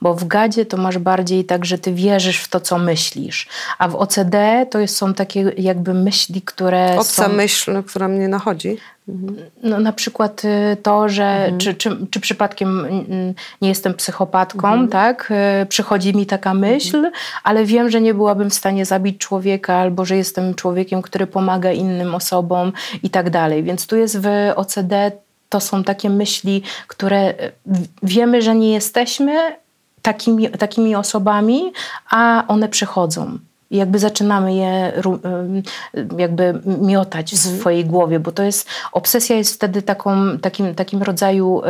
[0.00, 3.88] bo w gadzie to masz bardziej tak, że ty wierzysz w to, co myślisz, a
[3.88, 7.32] w OCD to jest, są takie jakby myśli, które Obca są...
[7.32, 8.76] myśl, która mnie nachodzi.
[9.62, 12.86] No, na przykład y, to, że czy, czy, czy przypadkiem
[13.62, 15.32] nie jestem psychopatką, tak?
[15.62, 17.10] Y, Przychodzi mi taka myśl,
[17.44, 21.72] ale wiem, że nie byłabym w stanie zabić człowieka, albo że jestem człowiekiem, który pomaga
[21.72, 23.62] innym osobom i tak dalej.
[23.62, 25.12] Więc tu jest w OCD,
[25.48, 27.52] to są takie myśli, które y,
[28.02, 29.56] wiemy, że nie jesteśmy
[30.02, 31.72] takimi, takimi osobami,
[32.10, 33.38] a one przychodzą.
[33.70, 34.92] I jakby zaczynamy je
[36.18, 41.62] jakby miotać w swojej głowie, bo to jest, obsesja jest wtedy taką, takim, takim rodzaju
[41.64, 41.66] y,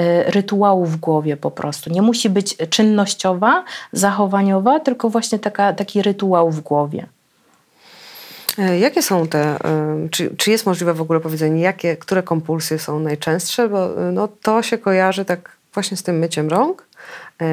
[0.00, 1.90] y, rytuału w głowie po prostu.
[1.90, 7.06] Nie musi być czynnościowa, zachowaniowa, tylko właśnie taka, taki rytuał w głowie.
[8.58, 12.78] E, Jakie są te, e, czy, czy jest możliwe w ogóle powiedzenie, jakie, które kompulsje
[12.78, 13.68] są najczęstsze?
[13.68, 16.95] Bo e, no, to się kojarzy tak właśnie z tym myciem rąk, e,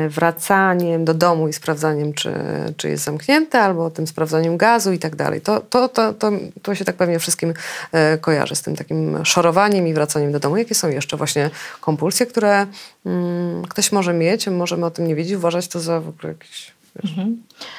[0.10, 2.34] wracaniem do domu i sprawdzaniem, czy,
[2.78, 5.42] czy jest zamknięte, albo tym sprawdzaniem gazu i tak dalej.
[5.42, 7.54] To, to, to, to, to się tak pewnie wszystkim
[7.92, 10.58] e, kojarzy z tym takim szorowaniem i wracaniem do domu.
[10.58, 11.50] Jakie są jeszcze właśnie
[11.82, 12.68] kompulsje, które
[13.06, 16.72] mm, ktoś może mieć, możemy o tym nie wiedzieć, uważać to za w ogóle jakieś
[16.96, 17.16] wiesz,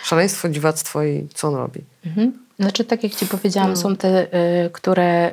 [0.02, 1.93] szaleństwo, dziwactwo i co on robi?
[2.06, 2.44] Mhm.
[2.60, 3.76] Znaczy, tak jak ci powiedziałam, No.
[3.76, 4.26] są te,
[4.66, 5.32] y, które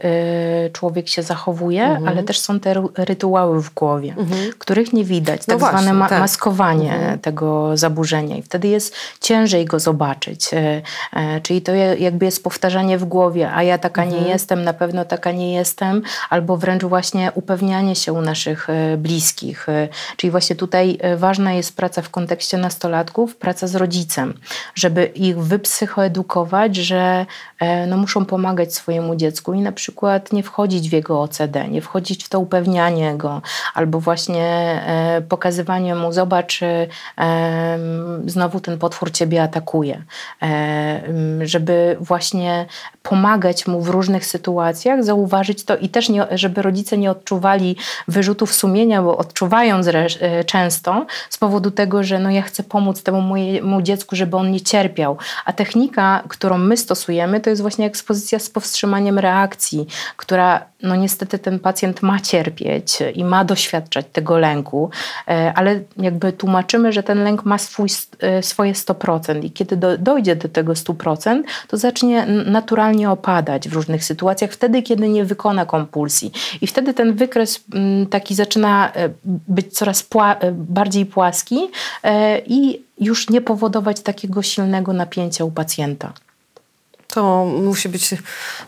[0.65, 2.07] y, człowiek się zachowuje, Mhm.
[2.07, 4.15] ale też są te rytuały w głowie,
[4.57, 5.41] których nie widać.
[5.47, 6.19] No Tak właśnie, zwane ma- tak.
[6.19, 10.53] maskowanie tego zaburzenia i wtedy jest ciężej go zobaczyć.
[10.53, 10.81] Y,
[11.43, 14.23] czyli to je- jakby jest powtarzanie w głowie, a ja taka Mhm.
[14.23, 19.67] nie jestem, na pewno taka nie jestem, albo wręcz właśnie upewnianie się u naszych bliskich.
[20.17, 24.33] Czyli właśnie tutaj ważna jest praca w kontekście nastolatków, praca z rodzicem,
[24.75, 27.25] żeby ich wypsychoedukować, że
[27.59, 31.81] e, no, muszą pomagać swojemu dziecku i na przykład nie wchodzić w jego OCD, nie
[31.81, 33.41] wchodzić w to upewnianie go,
[33.73, 34.43] albo właśnie
[34.85, 36.87] e, pokazywanie mu, zobacz, e,
[38.25, 40.03] znowu ten potwór ciebie atakuje.
[41.41, 42.65] Żeby właśnie
[43.03, 47.75] pomagać mu w różnych sytuacjach, zauważyć to i też, nie, żeby rodzice nie odczuwali
[48.07, 49.81] wyrzutów sumienia, bo odczuwają
[50.45, 54.61] często z powodu tego, że no ja chcę pomóc temu mojemu dziecku, żeby on nie
[54.61, 55.17] cierpiał.
[55.45, 59.87] A technika, którą my stosujemy, to jest właśnie ekspozycja z powstrzymaniem reakcji,
[60.17, 64.89] która no niestety ten pacjent ma cierpieć i ma doświadczać tego lęku,
[65.27, 69.97] e, ale jakby tłumaczymy, że ten lęk ma swój, e, swoje 100% i kiedy do,
[69.97, 75.65] dojdzie do tego 100%, to zacznie naturalnie opadać w różnych sytuacjach, wtedy, kiedy nie wykona
[75.65, 76.31] kompulsji.
[76.61, 77.63] I wtedy ten wykres
[78.09, 81.59] taki zaczyna e, być coraz pła- bardziej płaski
[82.45, 86.13] i już nie powodować takiego silnego napięcia u pacjenta.
[87.13, 88.09] To musi być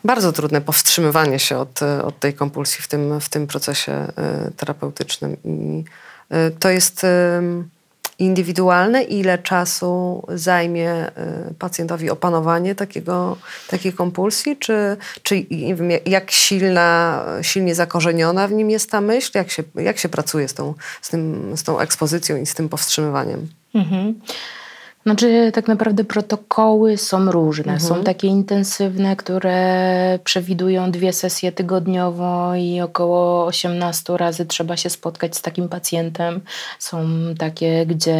[0.04, 4.52] bardzo trudne powstrzymywanie się od, e, od tej kompulsji w tym, w tym procesie e,
[4.58, 5.38] terapeutycznym.
[5.44, 5.84] I
[6.30, 7.70] e, to jest em,
[8.20, 11.12] indywidualne, ile czasu zajmie e,
[11.60, 15.46] pacjentowi opanowanie takiego, takiej kompulsji, czy, czy
[16.06, 20.54] jak silna, silnie zakorzeniona w nim jest ta myśl, jak się, jak się pracuje z
[20.54, 23.48] tą, z, tym, z tą ekspozycją i z tym powstrzymywaniem.
[23.76, 24.14] Mhm.
[25.06, 27.80] Znaczy, tak naprawdę protokoły są różne.
[27.80, 35.36] Są takie intensywne, które przewidują dwie sesje tygodniowo i około 18 razy trzeba się spotkać
[35.36, 36.42] z takim pacjentem.
[36.80, 38.18] Są takie, gdzie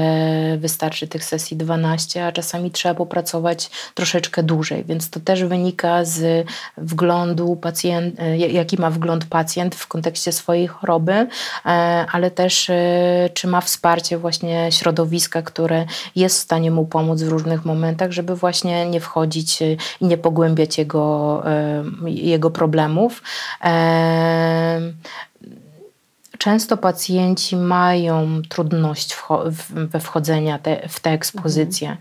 [0.58, 6.48] wystarczy tych sesji 12, a czasami trzeba popracować troszeczkę dłużej, więc to też wynika z
[6.78, 11.28] wglądu pacjent, jaki ma wgląd pacjent w kontekście swojej choroby, e,
[12.12, 17.28] ale też e, czy ma wsparcie właśnie środowiska, które jest w stanie mu pomóc w
[17.28, 19.66] różnych momentach, żeby właśnie nie wchodzić e,
[20.02, 23.22] i nie pogłębiać jego, e, jego problemów.
[26.38, 29.18] Często pacjenci mają trudność
[29.70, 31.98] we wchodzenia te, w tę ekspozycję.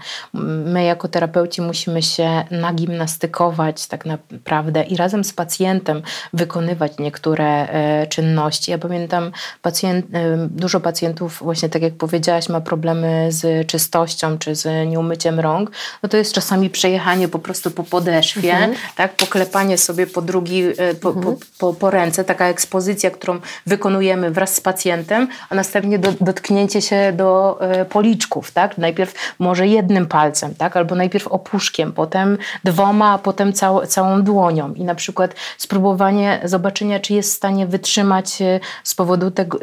[0.64, 8.06] My jako terapeuci musimy się nagimnastykować tak naprawdę i razem z pacjentem wykonywać niektóre e,
[8.06, 8.70] czynności.
[8.70, 14.54] Ja pamiętam pacjent, e, dużo pacjentów, właśnie tak jak powiedziałaś, ma problemy z czystością czy
[14.54, 15.70] z nieumyciem rąk.
[16.02, 20.94] No to jest czasami przejechanie po prostu po podeszwie, tak, poklepanie sobie po drugi, e,
[20.94, 26.12] po, po, po, po ręce, taka ekspozycja, którą wykonujemy wraz z pacjentem, a następnie do,
[26.20, 28.78] dotknięcie się do e, policzków, tak?
[28.78, 30.76] Najpierw może jednym palcem, tak?
[30.76, 37.00] Albo najpierw opuszkiem, potem dwoma, a potem cał, całą dłonią i na przykład spróbowanie zobaczenia,
[37.00, 39.58] czy jest w stanie wytrzymać e, z powodu tego,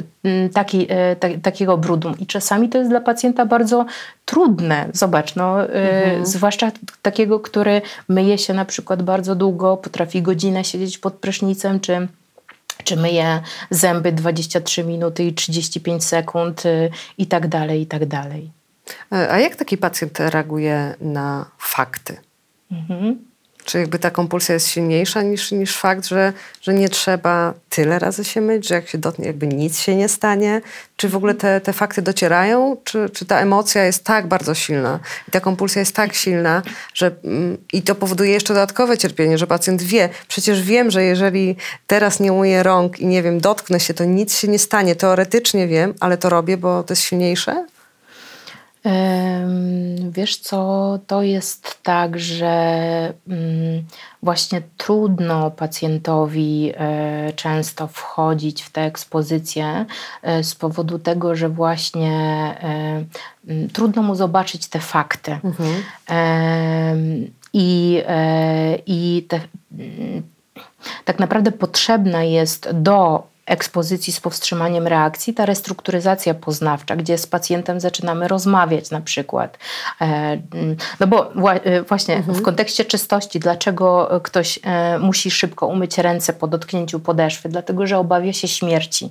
[0.53, 0.87] taki,
[1.19, 2.11] ta, takiego brudu.
[2.19, 3.85] I czasami to jest dla pacjenta bardzo
[4.25, 4.89] trudne.
[4.93, 6.25] Zobacz, no, mhm.
[6.25, 12.07] zwłaszcza takiego, który myje się na przykład bardzo długo, potrafi godzinę siedzieć pod prysznicem, czy
[12.83, 18.51] czy myje zęby 23 minuty i 35 sekund y, i tak dalej, i tak dalej.
[19.11, 22.17] E, a jak taki pacjent reaguje na fakty?
[22.71, 23.28] Mhm.
[23.69, 28.23] Czy jakby ta kompulsja jest silniejsza niż, niż fakt, że, że nie trzeba tyle razy
[28.23, 30.61] się myć, że jak się dotknie, jakby nic się nie stanie?
[30.95, 32.77] Czy w ogóle te, te fakty docierają?
[32.83, 36.61] Czy, czy ta emocja jest tak bardzo silna i ta kompulsja jest tak silna,
[36.93, 41.55] że mm, i to powoduje jeszcze dodatkowe cierpienie, że pacjent wie, przecież wiem, że jeżeli
[41.87, 44.95] teraz nie umyję rąk i nie wiem, dotknę się, to nic się nie stanie.
[44.95, 47.65] Teoretycznie wiem, ale to robię, bo to jest silniejsze?
[50.09, 52.53] Wiesz co, to jest tak, że
[53.27, 53.83] mm,
[54.23, 59.85] właśnie trudno pacjentowi e, często wchodzić w tę ekspozycję
[60.21, 62.11] e, z powodu tego, że właśnie
[62.61, 63.03] e,
[63.47, 65.39] mm, trudno mu zobaczyć te fakty.
[65.43, 65.83] Mhm.
[67.53, 68.03] I,
[68.85, 69.39] i te,
[69.71, 70.23] mm,
[71.05, 77.79] tak naprawdę potrzebna jest do ekspozycji z powstrzymaniem reakcji, ta restrukturyzacja poznawcza, gdzie z pacjentem
[77.79, 79.57] zaczynamy rozmawiać na przykład.
[80.01, 82.37] E, mm, no bo e, właśnie mhm.
[82.37, 87.49] w kontekście czystości, dlaczego ktoś e, musi szybko umyć ręce po dotknięciu podeszwy?
[87.49, 89.09] Dlatego, że obawia się śmierci.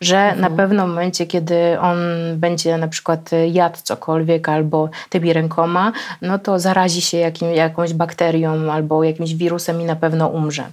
[0.00, 0.40] Że mhm.
[0.40, 1.98] na pewno w momencie, kiedy on
[2.36, 5.92] będzie na przykład jadł cokolwiek albo tymi rękoma,
[6.22, 10.64] no to zarazi się jakim, jakąś bakterią albo jakimś wirusem i na pewno umrze.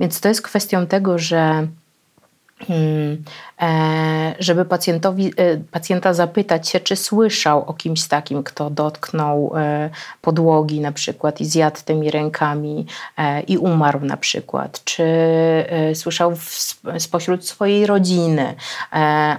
[0.00, 1.66] Więc to jest kwestią tego, że
[4.38, 9.90] żeby pacjentowi, e, pacjenta zapytać się, czy słyszał o kimś takim, kto dotknął e,
[10.20, 12.86] podłogi na przykład i zjadł tymi rękami
[13.48, 15.04] i umarł na przykład, czy
[15.94, 16.32] słyszał
[16.98, 18.54] spośród swojej rodziny,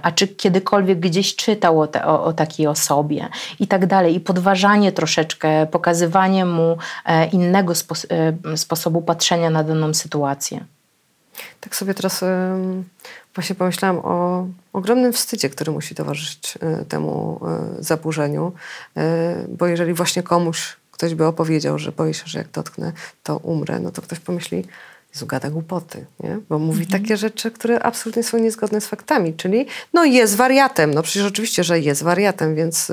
[0.02, 3.28] a czy kiedykolwiek gdzieś czytał o, te, o, o takiej osobie
[3.60, 4.14] i tak dalej.
[4.14, 6.76] I podważanie troszeczkę, pokazywanie mu
[7.32, 8.06] innego spos
[8.56, 10.64] sposobu patrzenia na daną sytuację.
[11.60, 12.24] Tak sobie teraz
[13.34, 17.40] właśnie pomyślałam o ogromnym wstydzie, który musi towarzyszyć e, temu
[17.78, 18.52] e, zaburzeniu,
[18.96, 23.36] e, bo jeżeli właśnie komuś ktoś by opowiedział, że boi się, że jak dotknę, to
[23.36, 24.64] umrę, no to ktoś pomyśli,
[25.14, 26.38] Jezu, gada głupoty, nie?
[26.48, 27.02] bo mówi mhm.
[27.02, 31.64] takie rzeczy, które absolutnie są niezgodne z faktami, czyli no jest wariatem, no przecież oczywiście,
[31.64, 32.92] że jest wariatem, więc...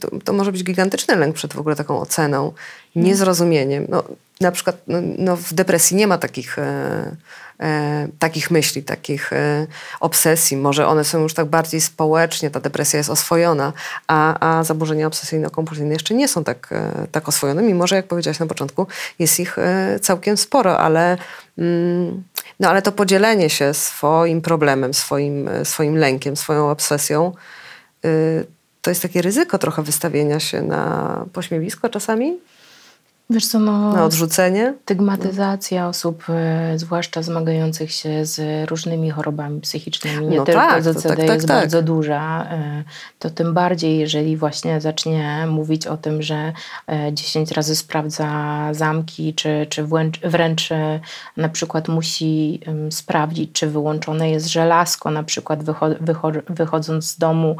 [0.00, 2.52] To, to, może być gigantyczny lęk przed w ogóle taką oceną.
[2.94, 3.86] Niezrozumieniem.
[3.88, 4.04] No,
[4.40, 7.16] na przykład no, no w depresji nie ma takich, e,
[7.60, 9.66] e, takich myśli, takich e,
[10.00, 10.56] obsesji.
[10.56, 13.72] Może one są już tak bardziej społecznie, ta depresja jest oswojona,
[14.08, 18.38] a, a zaburzenia obsesyjno-kompulsyjne jeszcze nie są tak, e, tak oswojone, mimo że jak powiedziałaś
[18.38, 18.86] na początku,
[19.18, 21.18] jest ich e, całkiem sporo, ale,
[21.58, 22.22] mm,
[22.60, 27.32] no, ale to podzielenie się swoim problemem, swoim, e, swoim lękiem, swoją obsesją,
[28.82, 32.38] to jest takie ryzyko trochę wystawienia się na pośmiewisko czasami.
[33.30, 34.74] Wiesz co, no, na odrzucenie?
[34.82, 40.86] Stygmatyzacja osób, e, zwłaszcza zmagających się z różnymi chorobami psychicznymi, nie no tylko tak, z
[40.86, 41.56] OCD, tak, tak, jest tak.
[41.56, 42.46] bardzo duża.
[42.50, 42.84] E,
[43.18, 46.52] to tym bardziej, jeżeli właśnie zacznie mówić o tym, że
[47.12, 48.28] 10 e, razy sprawdza
[48.72, 50.68] zamki, czy, czy wręcz, wręcz
[51.36, 55.60] na przykład musi sprawdzić, czy wyłączone jest żelazko, na przykład
[56.48, 57.56] wychodząc z domu,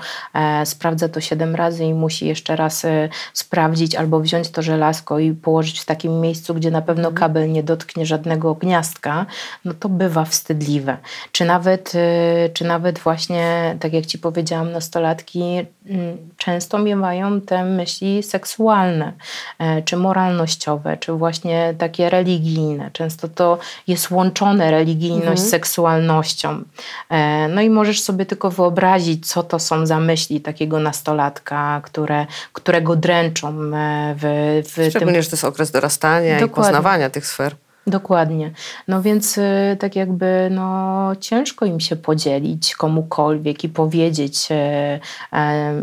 [0.64, 2.86] sprawdza to 7 razy i musi jeszcze raz
[3.32, 7.14] sprawdzić albo wziąć to żelazko i położyć położyć w takim miejscu, gdzie na pewno mhm.
[7.14, 9.26] kabel nie dotknie żadnego gniazdka,
[9.64, 10.96] no to bywa wstydliwe.
[11.32, 15.42] Czy nawet, y, czy nawet właśnie, tak jak Ci powiedziałam, nastolatki
[15.86, 19.12] mm, często miewają te myśli seksualne,
[19.58, 22.90] e, czy moralnościowe, czy właśnie takie religijne.
[22.92, 25.38] Często to jest łączone religijność mhm.
[25.38, 26.64] z seksualnością.
[27.10, 32.26] E, no i możesz sobie tylko wyobrazić, co to są za myśli takiego nastolatka, które,
[32.52, 34.24] którego dręczą e, w,
[34.68, 35.22] w Szczególnie, tym...
[35.22, 36.46] że to jest okres dorastania Dokładnie.
[36.46, 37.54] i poznawania tych sfer.
[37.86, 38.52] Dokładnie.
[38.88, 45.00] No więc y, tak jakby no, ciężko im się podzielić komukolwiek i powiedzieć, e,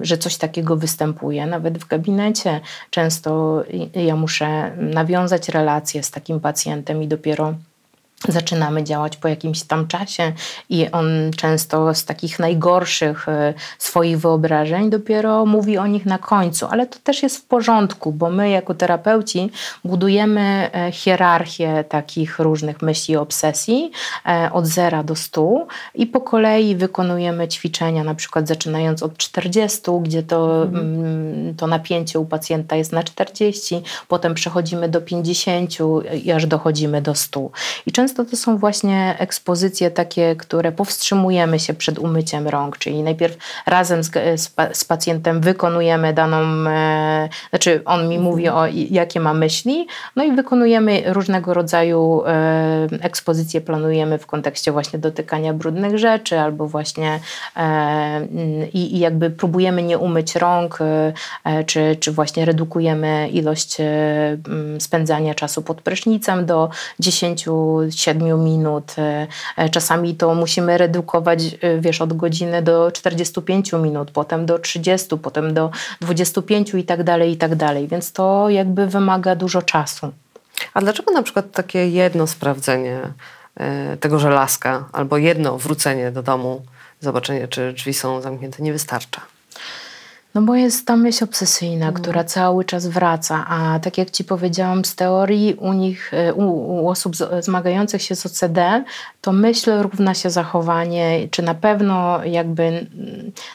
[0.02, 1.46] że coś takiego występuje.
[1.46, 7.54] Nawet w gabinecie często ja muszę nawiązać relację z takim pacjentem i dopiero
[8.28, 10.34] zaczynamy działać po jakimś tam czasie
[10.70, 16.68] i on często z takich najgorszych e, swoich wyobrażeń dopiero mówi o nich na końcu,
[16.70, 19.52] ale to też jest w porządku, bo my jako terapeuci
[19.84, 23.92] budujemy e, hierarchię takich różnych myśli i obsesji
[24.26, 29.82] e, od zera do stu i po kolei wykonujemy ćwiczenia, na przykład zaczynając od 40,
[30.02, 35.78] gdzie to, mm, to napięcie u pacjenta jest na 40, potem przechodzimy do 50
[36.24, 37.50] i aż dochodzimy do 100.
[37.86, 43.38] I często to są właśnie ekspozycje takie, które powstrzymujemy się przed umyciem rąk, czyli najpierw
[43.66, 49.34] razem z, z, z pacjentem wykonujemy daną, e, znaczy on mi mówi o jakie ma
[49.34, 56.40] myśli, no i wykonujemy różnego rodzaju e, ekspozycje, planujemy w kontekście właśnie dotykania brudnych rzeczy
[56.40, 57.20] albo właśnie
[57.56, 58.28] e, mm,
[58.74, 63.84] i, i jakby próbujemy nie umyć rąk, e, e, czy, czy właśnie redukujemy ilość e,
[64.48, 66.70] mm, spędzania czasu pod prysznicem do
[67.98, 68.96] 10-7 minut.
[68.98, 69.28] E,
[69.58, 75.18] e, Czasami to musimy redukować, e, wiesz, od godziny do 45 minut, potem do 30,
[75.18, 75.72] potem do
[76.02, 77.88] 25 i tak dalej, i tak dalej.
[77.88, 80.12] Więc to jakby wymaga dużo czasu.
[80.74, 83.00] A dlaczego na przykład takie jedno sprawdzenie
[84.00, 86.62] tego żelazka albo jedno wrócenie do domu,
[87.00, 89.22] zobaczenie, czy drzwi są zamknięte, nie wystarcza?
[90.38, 94.86] No bo jest ta myśl obsesyjna, która cały czas wraca, a tak jak Ci powiedziałam
[94.86, 96.44] z teorii, u nich, e, u,
[96.84, 98.84] u osób z- zmagających się z OCD,
[99.22, 102.88] to myśl równa się zachowanie, czy na pewno jakby, mm,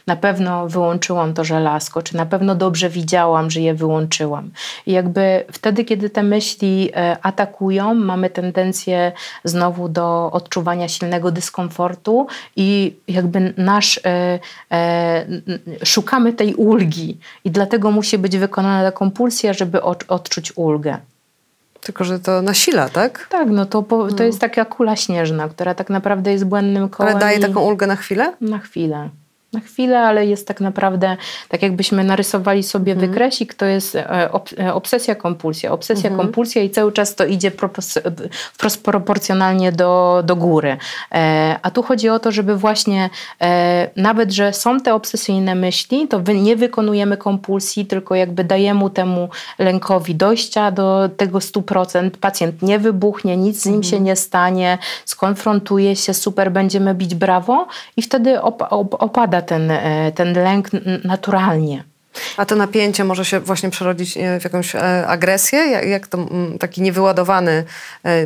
[0.06, 4.50] na pewno wyłączyłam to żelazko, czy na pewno dobrze widziałam, że je wyłączyłam.
[4.86, 9.12] I jakby wtedy, kiedy te myśli e, atakują, mamy tendencję
[9.44, 12.26] znowu do odczuwania silnego dyskomfortu
[12.56, 14.38] i jakby nasz, e,
[14.72, 15.26] e,
[15.84, 20.96] szukamy tej ulgi i dlatego musi być wykonana ta kompulsja, żeby od, odczuć ulgę.
[21.80, 23.26] Tylko, że to nasila, tak?
[23.30, 27.10] Tak, no to, po, to jest taka kula śnieżna, która tak naprawdę jest błędnym kołem.
[27.12, 28.32] Ale daje i- taką ulgę na chwilę?
[28.40, 29.08] Na chwilę.
[29.53, 31.16] Na chwilę, ale jest tak naprawdę,
[31.48, 33.11] tak jakbyśmy narysowali sobie Mhm.
[33.11, 35.72] wykresik, to jest e, e, obsesja, kompulsja.
[35.72, 36.26] Obsesja, Mhm.
[36.26, 37.50] kompulsja i cały czas to idzie
[38.53, 40.76] wprost proporcjonalnie do, do góry.
[41.14, 43.11] E, a tu chodzi o to, żeby właśnie
[43.96, 49.28] nawet, że są te obsesyjne myśli, to wy, nie wykonujemy kompulsji, tylko jakby dajemy temu
[49.59, 52.11] lękowi dojścia do tego 100%.
[52.20, 57.66] Pacjent nie wybuchnie, nic z nim się nie stanie, skonfrontuje się, super, będziemy bić brawo
[57.96, 60.68] i wtedy op, op, opada ten, e, ten lęk
[61.05, 61.84] naturalnie.
[62.36, 65.59] A to napięcie może się właśnie przerodzić e, w jakąś e, agresję?
[65.59, 66.18] Jak, to
[66.61, 67.64] taki niewyładowany,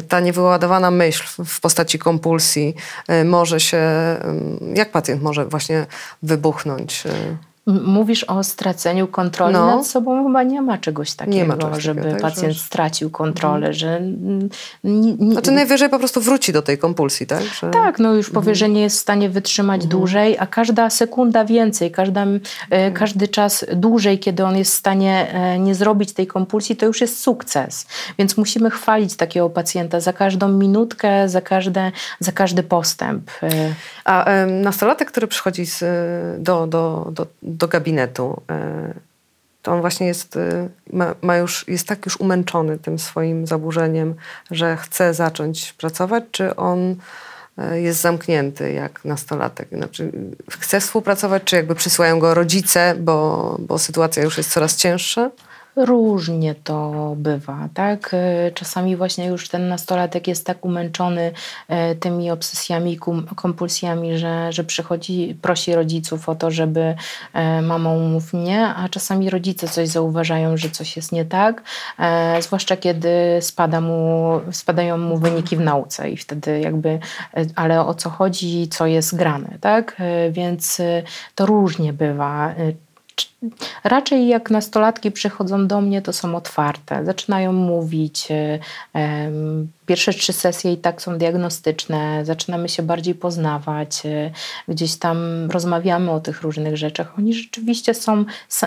[0.09, 2.75] ta niewyładowana myśl w- postaci kompulsji
[3.25, 3.81] może się,
[4.75, 5.87] jak pacjent może właśnie
[6.23, 7.03] wybuchnąć?
[7.67, 9.77] Mówisz o straceniu kontroli No.
[9.77, 13.73] nad sobą, chyba nie ma czegoś takiego, czegoś takiego, żeby tak, pacjent że- stracił kontrolę,
[13.75, 14.01] że...
[14.85, 17.43] ni- ni- Znaczy najwyżej po prostu wróci do tej kompulsji, tak?
[17.43, 17.71] Że...
[17.71, 21.91] Tak, no już powie, że nie jest w stanie wytrzymać dłużej, a każda sekunda więcej,
[21.91, 22.27] każda,
[22.71, 26.87] e, każdy czas dłużej, kiedy on jest w stanie e, nie zrobić tej kompulsji, to
[26.87, 27.87] już jest sukces.
[28.19, 33.31] Więc musimy chwalić takiego pacjenta za każdą minutkę, za, każde, za każdy postęp.
[33.43, 33.49] E,
[34.05, 34.27] A
[34.62, 35.85] nastolatek, który przychodzi z,
[36.43, 37.27] do, do, do,
[37.59, 38.94] do gabinetu, e,
[39.62, 44.14] to on właśnie jest, e, ma, ma już, jest tak już umęczony tym swoim zaburzeniem,
[44.50, 46.96] że chce zacząć pracować, czy on
[47.59, 49.68] e, jest zamknięty jak nastolatek?
[49.72, 50.12] Znaczy,
[50.50, 55.30] chce współpracować, czy jakby przysyłają go rodzice, bo, bo sytuacja już jest coraz cięższa?
[55.77, 58.11] Różnie to bywa, tak?
[58.14, 61.33] E, Czasami właśnie już ten nastolatek jest tak umęczony
[61.68, 62.99] e, tymi obsesjami,
[63.37, 66.95] kompulsjami, że, że przychodzi, prosi rodziców o to, żeby
[67.33, 71.62] e, mamo mów nie, a czasami rodzice coś zauważają, że coś jest nie tak,
[72.41, 73.09] zwłaszcza kiedy
[73.41, 76.99] spada mu, spadają mu wyniki w nauce i wtedy jakby,
[77.55, 79.97] ale o co chodzi, co jest grane, tak?
[80.31, 80.83] Więc
[81.35, 82.55] to różnie bywa.
[83.85, 88.29] Raczej jak nastolatki przychodzą do mnie, to są otwarte, zaczynają mówić.
[88.95, 89.31] e,
[89.87, 94.31] Pierwsze trzy sesje i tak są diagnostyczne, zaczynamy się bardziej poznawać, e,
[94.69, 97.19] gdzieś tam rozmawiamy o tych różnych rzeczach.
[97.19, 98.25] Oni rzeczywiście są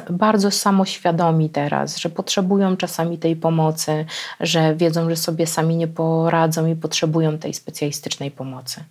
[0.10, 4.06] bardzo samoświadomi teraz, że potrzebują czasami tej pomocy,
[4.40, 8.84] że wiedzą, że sobie sami nie poradzą i potrzebują tej specjalistycznej pomocy.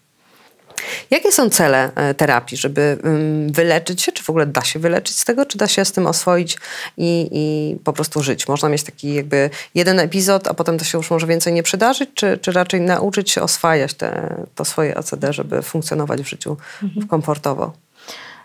[1.11, 4.13] Jakie są cele e, terapii, żeby ym, wyleczyć się?
[4.13, 5.47] Czy w ogóle da się wyleczyć z tego?
[5.47, 6.59] Czy da się z tym oswoić
[6.97, 8.49] i, i po prostu żyć?
[8.49, 12.11] Można mieć taki jakby jeden epizod, a potem to się już może więcej nie przydarzyć?
[12.15, 16.57] Czy, czy raczej nauczyć się oswajać te, to swoje OCD, żeby funkcjonować w życiu
[17.09, 17.73] komfortowo?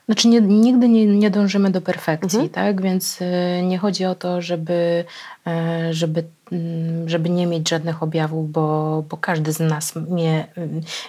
[0.05, 2.81] Znaczy nie, nigdy nie, nie dążymy do perfekcji, tak?
[2.81, 3.25] Więc y,
[3.63, 5.05] nie chodzi o to, żeby,
[5.47, 6.31] y, żeby mm,
[7.05, 10.45] żeby nie mieć żadnych objawów, bo, bo każdy z nas mie,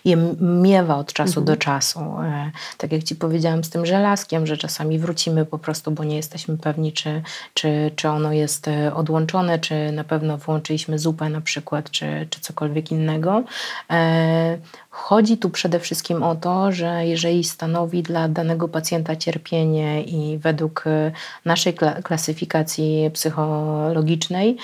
[0.05, 2.01] je miewa od czasu do czasu.
[2.01, 6.17] E, Tak jak Ci powiedziałam z tym żelazkiem, że czasami wrócimy po prostu, bo nie
[6.17, 7.23] jesteśmy pewni, czy,
[7.55, 12.41] czy, czy ono jest e, odłączone, czy na pewno włączyliśmy zupę na przykład, czy, czy
[12.41, 13.43] cokolwiek innego.
[13.91, 14.59] E,
[14.97, 20.85] Chodzi tu przede wszystkim o to, że jeżeli stanowi dla danego pacjenta cierpienie i według
[21.45, 24.57] naszej kla- klasyfikacji psychologicznej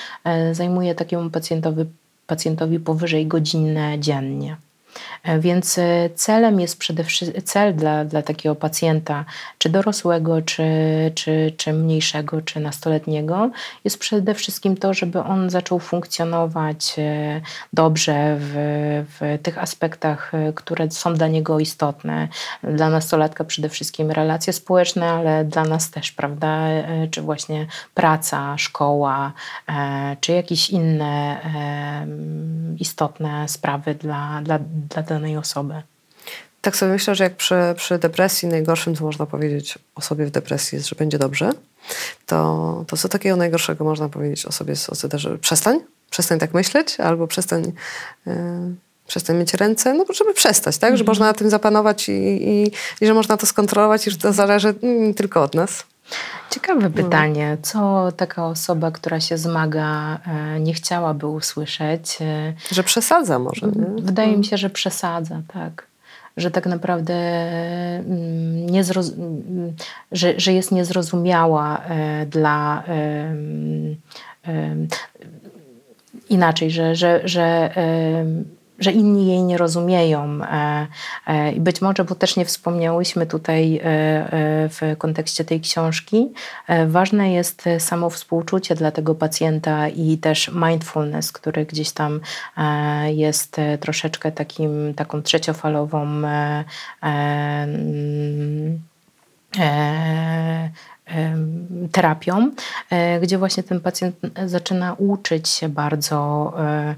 [0.71, 1.85] zajmuje takiemu pacjentowi,
[2.27, 4.57] pacjentowi powyżej godzinę dziennie.
[5.23, 9.25] E, Więc e, celem jest przede wszystkim cel dla, dla takiego pacjenta,
[9.59, 10.65] czy dorosłego, czy,
[11.15, 13.51] czy, czy mniejszego, czy nastoletniego,
[13.85, 17.41] jest przede wszystkim to, żeby on zaczął funkcjonować e,
[17.73, 18.55] dobrze w,
[19.19, 22.29] w tych aspektach, które są dla niego istotne.
[22.63, 26.67] Dla nastolatka przede wszystkim relacje społeczne, ale dla nas też, prawda?
[27.11, 29.33] Czy właśnie praca, szkoła,
[30.21, 31.41] czy jakieś inne
[32.79, 35.83] istotne sprawy dla, dla, dla danej osoby.
[36.61, 40.77] Tak sobie myślę, że jak przy, przy depresji najgorszym, co można powiedzieć osobie w depresji
[40.77, 41.51] jest, że będzie dobrze,
[42.27, 47.01] to, to co takiego najgorszego można powiedzieć osobie z OCD, że przestań, przestań tak myśleć,
[47.01, 47.73] albo przestań,
[48.27, 48.35] yy,
[49.07, 50.97] przestań mieć ręce, no żeby przestać, tak?
[50.97, 54.33] Że można na tym zapanować i, i, i że można to skontrolować i że to
[54.33, 55.85] zależy mm, tylko od nas.
[56.51, 62.19] Ciekawe pytanie, co taka osoba, która się zmaga, e, nie chciałaby usłyszeć?
[62.21, 64.03] E, Że przesadza może, nie?
[64.03, 65.87] Wydaje mi się, że przesadza, tak.
[66.37, 69.77] Że tak naprawdę mm, nie mm,
[70.13, 72.83] że, że jest niezrozumiała e, dla
[76.29, 77.75] inaczej, że, że, że,
[78.81, 80.41] że inni jej nie rozumieją.
[80.43, 80.87] e,
[81.27, 83.81] e, I być może, bo też nie wspomniałyśmy tutaj e,
[84.69, 86.33] w kontekście tej książki,
[86.87, 92.21] ważne jest samo współczucie dla tego pacjenta i też mindfulness, który gdzieś tam
[93.07, 96.03] jest troszeczkę takim, taką trzeciofalową
[97.03, 98.81] mm,
[101.93, 102.51] terapią,
[102.91, 106.95] e, gdzie właśnie ten pacjent zaczyna uczyć się bardzo e,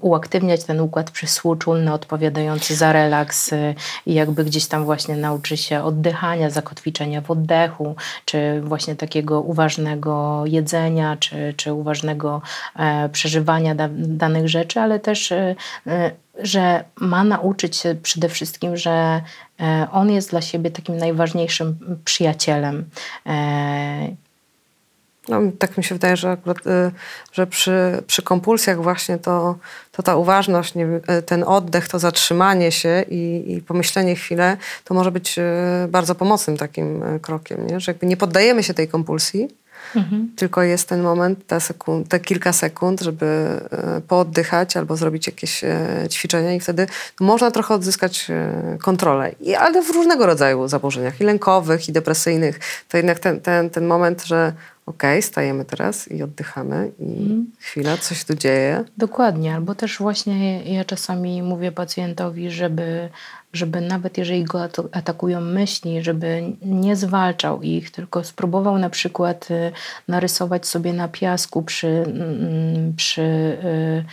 [0.00, 3.74] uaktywniać ten układ przysłuczulny odpowiadający za relaks e,
[4.06, 10.42] i jakby gdzieś tam właśnie nauczy się oddychania, zakotwiczenia w oddechu, czy właśnie takiego uważnego
[10.46, 12.42] jedzenia, czy, czy uważnego
[13.12, 15.32] przeżywania da, danych rzeczy, ale też
[16.38, 19.22] że ma nauczyć się przede wszystkim, że
[19.92, 22.84] on jest dla siebie takim najważniejszym przyjacielem.
[23.26, 24.22] E,
[25.28, 26.90] No, tak mi się wydaje, że akurat, y,
[27.32, 29.58] że przy, przy kompulsjach właśnie to,
[29.92, 34.94] to ta uważność, nie, y, ten oddech, to zatrzymanie się i, i pomyślenie chwilę, to
[34.94, 35.42] może być y,
[35.88, 37.80] bardzo pomocnym takim krokiem, nie?
[37.80, 39.48] że jakby nie poddajemy się tej kompulsji,
[40.36, 43.60] tylko jest ten moment, te, sekund, te kilka sekund, żeby
[43.98, 46.86] y, pooddychać albo zrobić jakieś y, ćwiczenia i wtedy
[47.20, 48.30] można trochę odzyskać
[48.74, 49.32] y, kontrolę.
[49.40, 53.86] I, ale w różnego rodzaju zaburzeniach, i lękowych, i depresyjnych, to jednak ten, ten, ten
[53.86, 54.52] moment, że
[54.92, 58.84] okej, stajemy teraz i oddychamy i chwila, coś tu dzieje.
[58.96, 63.08] Dokładnie, albo też właśnie ja czasami mówię pacjentowi, żeby,
[63.52, 69.72] żeby nawet jeżeli go atakują myśli, żeby nie zwalczał ich, tylko spróbował na przykład y,
[70.08, 74.04] narysować sobie na piasku przy, mm, przy y,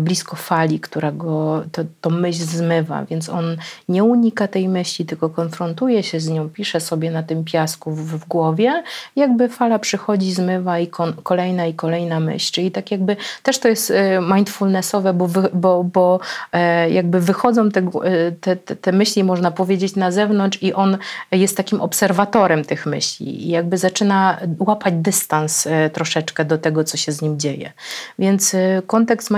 [0.00, 3.56] blisko fali, która go to, to myśl zmywa, więc on
[3.88, 8.00] nie unika tej myśli, tylko konfrontuje się z nią, pisze sobie na tym piasku w,
[8.00, 8.82] w głowie,
[9.16, 13.68] jakby fala przychodzi, zmywa i kon, kolejna i kolejna myśl, czyli tak jakby też to
[13.68, 13.94] jest y,
[14.34, 16.20] mindfulnessowe, bo, wy, bo, bo
[16.52, 20.98] e, jakby wychodzą te, e, te, te, myśli, można powiedzieć, na zewnątrz i on
[21.32, 23.46] jest takim obserwatorem tych myśli.
[23.46, 27.72] I jakby zaczyna łapać dystans e, troszeczkę do tego, co się z nim dzieje.
[28.18, 29.30] Więc e, kontekst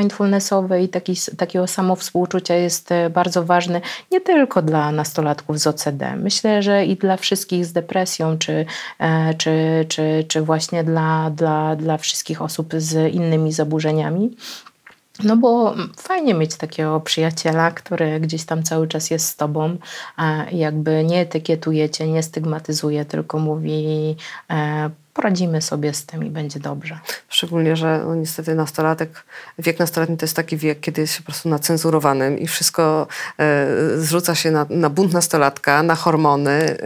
[0.83, 3.81] i taki, takiego samowspółczucia jest e, bardzo ważny
[4.13, 6.17] nie tylko dla nastolatków z OCD.
[6.17, 8.67] Myślę, że i dla wszystkich z depresją, czy,
[8.99, 14.37] e, czy, czy, czy właśnie dla, dla, dla wszystkich osób z innymi zaburzeniami.
[15.25, 19.77] No bo fajnie mieć takiego przyjaciela, który gdzieś tam cały czas jest z tobą,
[20.53, 24.17] jakby nie etykietuje cię, nie stygmatyzuje, tylko mówi
[24.51, 26.99] e, poradzimy sobie z tym i będzie dobrze.
[27.29, 29.25] Szczególnie, że no, niestety nastolatek,
[29.59, 33.07] wiek nastoletni to jest taki wiek, kiedy jest się po prostu nacenzurowanym i wszystko
[33.39, 36.77] e, zrzuca się na, na bunt nastolatka, na hormony, e,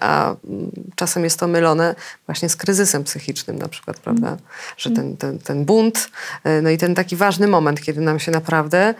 [0.00, 1.94] a mm, czasem jest to mylone
[2.26, 4.36] właśnie z kryzysem psychicznym na przykład, prawda?
[4.76, 6.08] Że ten, ten, ten bunt,
[6.44, 8.94] e, no i ten taki ważny moment, kiedy nam się naprawdę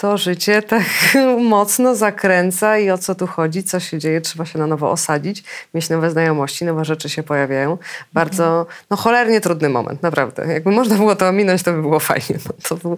[0.00, 0.82] to życie tak
[1.38, 5.44] mocno zakręca i o co tu chodzi, co się dzieje, trzeba się na nowo osadzić,
[5.74, 7.78] mieć nowe znajomości, nowe rzeczy się pojawiają.
[8.12, 10.46] Bardzo, no cholernie trudny moment, naprawdę.
[10.52, 12.38] Jakby można było to ominąć, to by było fajnie.
[12.46, 12.96] No, to był,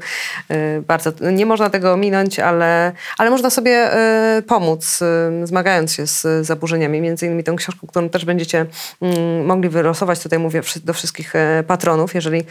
[0.49, 6.07] e, bardzo, nie można tego ominąć, ale, ale można sobie e, pomóc, e, zmagając się
[6.07, 7.01] z zaburzeniami.
[7.01, 8.67] Między innymi tą książką, którą też będziecie
[9.01, 11.33] mm, mogli wylosować, tutaj mówię do wszystkich
[11.67, 12.45] patronów, jeżeli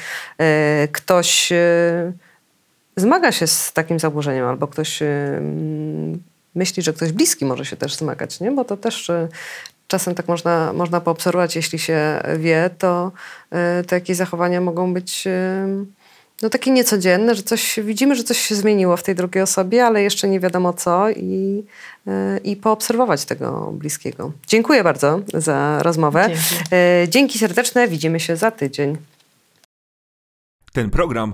[0.91, 1.53] ktoś
[2.95, 4.99] zmaga się z takim zaburzeniem, albo ktoś
[6.55, 8.51] myśli, że ktoś bliski może się też zmagać, nie?
[8.51, 9.27] bo to też y,
[9.87, 13.11] czasem tak można, można poobserwować, jeśli się wie, to,
[13.81, 15.85] y, to jakieś zachowania mogą być y,
[16.41, 20.03] no, takie niecodzienne, że coś widzimy, że coś się zmieniło w tej drugiej osobie, ale
[20.03, 21.63] jeszcze nie wiadomo co i,
[22.43, 24.31] i poobserwować tego bliskiego.
[24.47, 26.27] Dziękuję bardzo za rozmowę.
[26.27, 27.11] Dzięki.
[27.11, 28.97] Dzięki serdeczne, widzimy się za tydzień.
[30.73, 31.33] Ten program